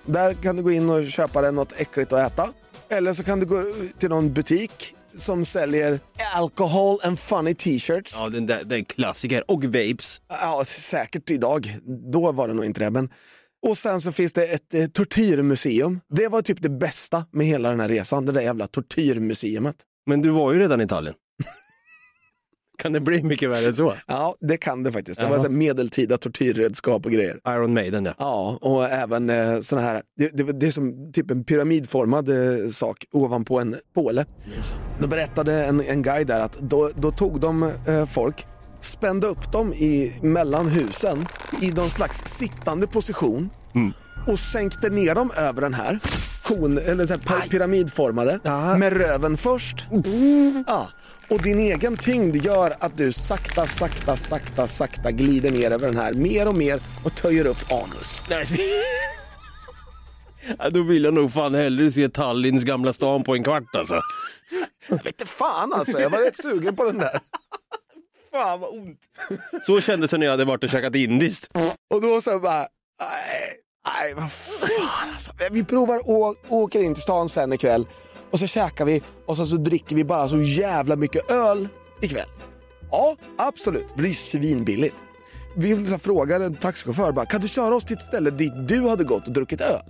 [0.06, 2.48] Där kan du gå in och köpa dig något äckligt att äta.
[2.88, 3.64] Eller så kan du gå
[3.98, 6.00] till någon butik som säljer
[6.34, 8.16] alcohol and funny t-shirts.
[8.18, 9.50] Ja, den där, den klassiker.
[9.50, 10.20] Och vapes.
[10.28, 11.78] Ja, säkert idag.
[12.12, 12.90] Då var det nog inte det.
[12.90, 13.10] Men...
[13.66, 16.00] Och sen så finns det ett eh, tortyrmuseum.
[16.08, 19.76] Det var typ det bästa med hela den här resan, det där jävla tortyrmuseumet.
[20.06, 21.14] Men du var ju redan i Tallinn.
[22.78, 23.94] kan det bli mycket värre än så?
[24.06, 25.20] Ja, det kan det faktiskt.
[25.20, 27.40] Det var så här medeltida tortyrredskap och grejer.
[27.48, 28.14] Iron Maiden ja.
[28.18, 32.68] Ja, och även eh, såna här, det, det, det är som typ en pyramidformad eh,
[32.68, 34.26] sak ovanpå en påle.
[35.00, 38.46] Då berättade en, en guide där att då, då tog de eh, folk,
[38.80, 41.28] spände upp dem i, mellan husen
[41.62, 43.50] i någon slags sittande position
[44.26, 45.98] och sänkte ner dem över den här
[46.42, 48.40] kon, eller så här py- pyramidformade
[48.78, 49.86] med röven först.
[50.66, 50.88] Ja.
[51.30, 55.96] Och din egen tyngd gör att du sakta, sakta, sakta, sakta glider ner över den
[55.96, 58.22] här mer och mer och töjer upp anus.
[58.30, 58.46] Nej.
[60.58, 64.00] ja, då vill jag nog fan hellre se Tallinns gamla stan på en kvart alltså.
[64.88, 67.20] Jag vet inte fan alltså, jag var rätt sugen på den där.
[68.36, 69.00] Fan vad ont.
[69.62, 71.50] Så kändes det när jag hade varit och käkat indiskt.
[71.94, 72.66] Och då så bara,
[73.00, 73.56] nej,
[73.86, 75.32] nej vad fan alltså.
[75.50, 77.86] Vi provar och åker in till stan sen ikväll
[78.30, 81.68] och så käkar vi och så, så dricker vi bara så jävla mycket öl
[82.02, 82.28] ikväll.
[82.90, 83.88] Ja, absolut.
[83.88, 84.96] Det blir svinbilligt.
[85.56, 88.88] Vi liksom frågar en taxichaufför bara, kan du köra oss till ett ställe dit du
[88.88, 89.82] hade gått och druckit öl?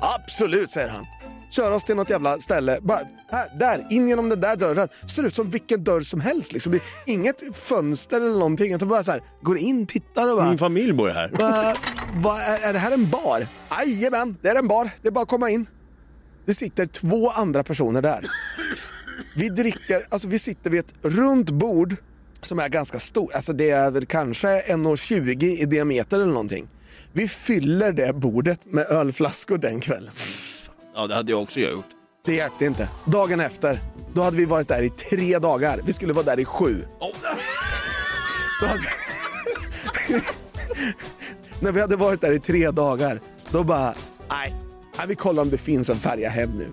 [0.00, 1.06] Absolut, säger han.
[1.50, 2.78] Kör oss till något jävla ställe.
[2.82, 4.88] Bara, här, där, in genom den där dörren.
[5.14, 6.52] Ser ut som vilken dörr som helst.
[6.52, 6.72] Liksom.
[6.72, 6.82] Det är
[7.14, 8.72] inget fönster eller någonting.
[8.72, 10.48] Utan bara så här, går in, tittar och bara...
[10.48, 11.28] Min familj bor här.
[11.28, 11.74] Va,
[12.16, 13.46] va, är, är det här en bar?
[13.70, 14.90] Jajamän, det är en bar.
[15.02, 15.66] Det är bara att komma in.
[16.46, 18.24] Det sitter två andra personer där.
[19.36, 21.96] Vi dricker, alltså vi sitter vid ett runt bord
[22.40, 23.32] som är ganska stort.
[23.34, 26.68] Alltså det är väl kanske 1,20 i diameter eller någonting.
[27.12, 30.12] Vi fyller det bordet med ölflaskor den kvällen.
[30.98, 31.84] Ja, det hade jag också gjort.
[32.24, 32.88] Det hjälpte inte.
[33.04, 33.78] Dagen efter,
[34.14, 35.80] då hade vi varit där i tre dagar.
[35.86, 36.84] Vi skulle vara där i sju.
[38.60, 38.80] Då hade...
[41.60, 43.20] När vi hade varit där i tre dagar,
[43.50, 43.94] då bara,
[44.30, 44.54] nej,
[45.08, 46.72] vi kollar om det finns en färja hem nu.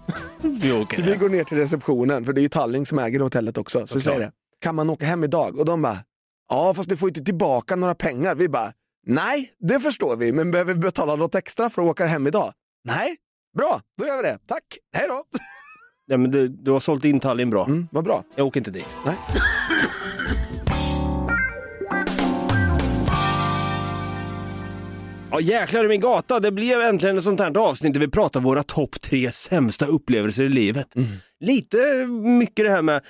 [0.73, 3.57] Åker Så vi går ner till receptionen, för det är ju Tallinn som äger hotellet
[3.57, 3.87] också.
[3.87, 5.59] Så vi säger det, kan man åka hem idag?
[5.59, 5.97] Och de bara,
[6.49, 8.35] ja fast du får inte tillbaka några pengar.
[8.35, 8.73] Vi bara,
[9.07, 12.53] nej det förstår vi, men behöver vi betala något extra för att åka hem idag?
[12.83, 13.17] Nej,
[13.55, 14.37] bra, då gör vi det.
[14.47, 14.63] Tack,
[14.97, 15.23] hej då.
[16.07, 17.65] Nej, men du, du har sålt in Tallinn bra.
[17.65, 18.23] Mm, vad bra.
[18.35, 18.89] Jag åker inte dit.
[19.05, 19.15] Nej.
[25.31, 28.39] Ja jäklar i min gata, det blev äntligen ett sånt här avsnitt där vi pratar
[28.39, 30.87] våra topp tre sämsta upplevelser i livet.
[31.39, 31.77] Lite
[32.39, 33.01] mycket det här med,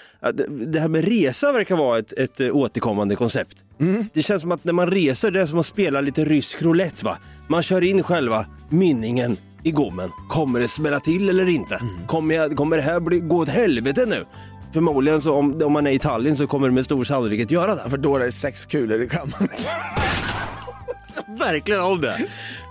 [0.68, 3.58] det här med resa verkar vara ett, ett återkommande koncept.
[4.14, 7.06] Det känns som att när man reser, det är som att spela lite rysk roulette
[7.06, 7.18] va.
[7.48, 10.11] Man kör in själva mynningen i gommen.
[10.28, 11.82] Kommer det smälla till eller inte?
[12.07, 14.26] Kommer, jag, kommer det här bli, gå åt helvete nu?
[14.74, 17.76] Förmodligen så om, om man är i Tallinn så kommer det med stor sannolikhet göra
[17.76, 17.89] det.
[17.89, 19.49] För då är det sex kulor i kammaren.
[21.39, 22.16] Verkligen om det.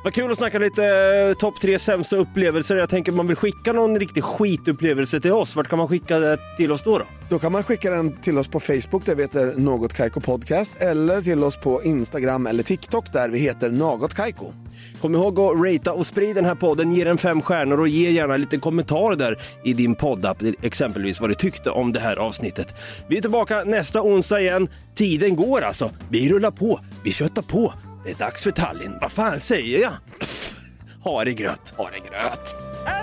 [0.05, 2.76] Vad kul att snacka lite eh, topp tre sämsta upplevelser.
[2.76, 5.57] Jag tänker om man vill skicka någon riktig skitupplevelse till oss.
[5.57, 6.99] Vart kan man skicka det till oss då?
[6.99, 7.05] då?
[7.28, 10.74] Då kan man skicka den till oss på Facebook där vi heter Något Kaiko Podcast
[10.74, 14.53] eller till oss på Instagram eller TikTok där vi heter Något Kaiko.
[15.01, 16.92] Kom ihåg att ratea och sprida den här podden.
[16.92, 20.42] Ge den fem stjärnor och ge gärna en liten kommentar där i din poddapp.
[20.62, 22.74] Exempelvis vad du tyckte om det här avsnittet.
[23.09, 24.68] Vi är tillbaka nästa onsdag igen.
[24.95, 25.90] Tiden går alltså.
[26.09, 26.80] Vi rullar på.
[27.05, 27.74] Vi köttar på.
[28.05, 28.98] Det är dags för Tallinn.
[29.00, 29.92] Vad fan säger jag?
[31.00, 31.74] Ha det grött.
[31.76, 32.55] Ha det gröt!
[32.86, 33.02] Hej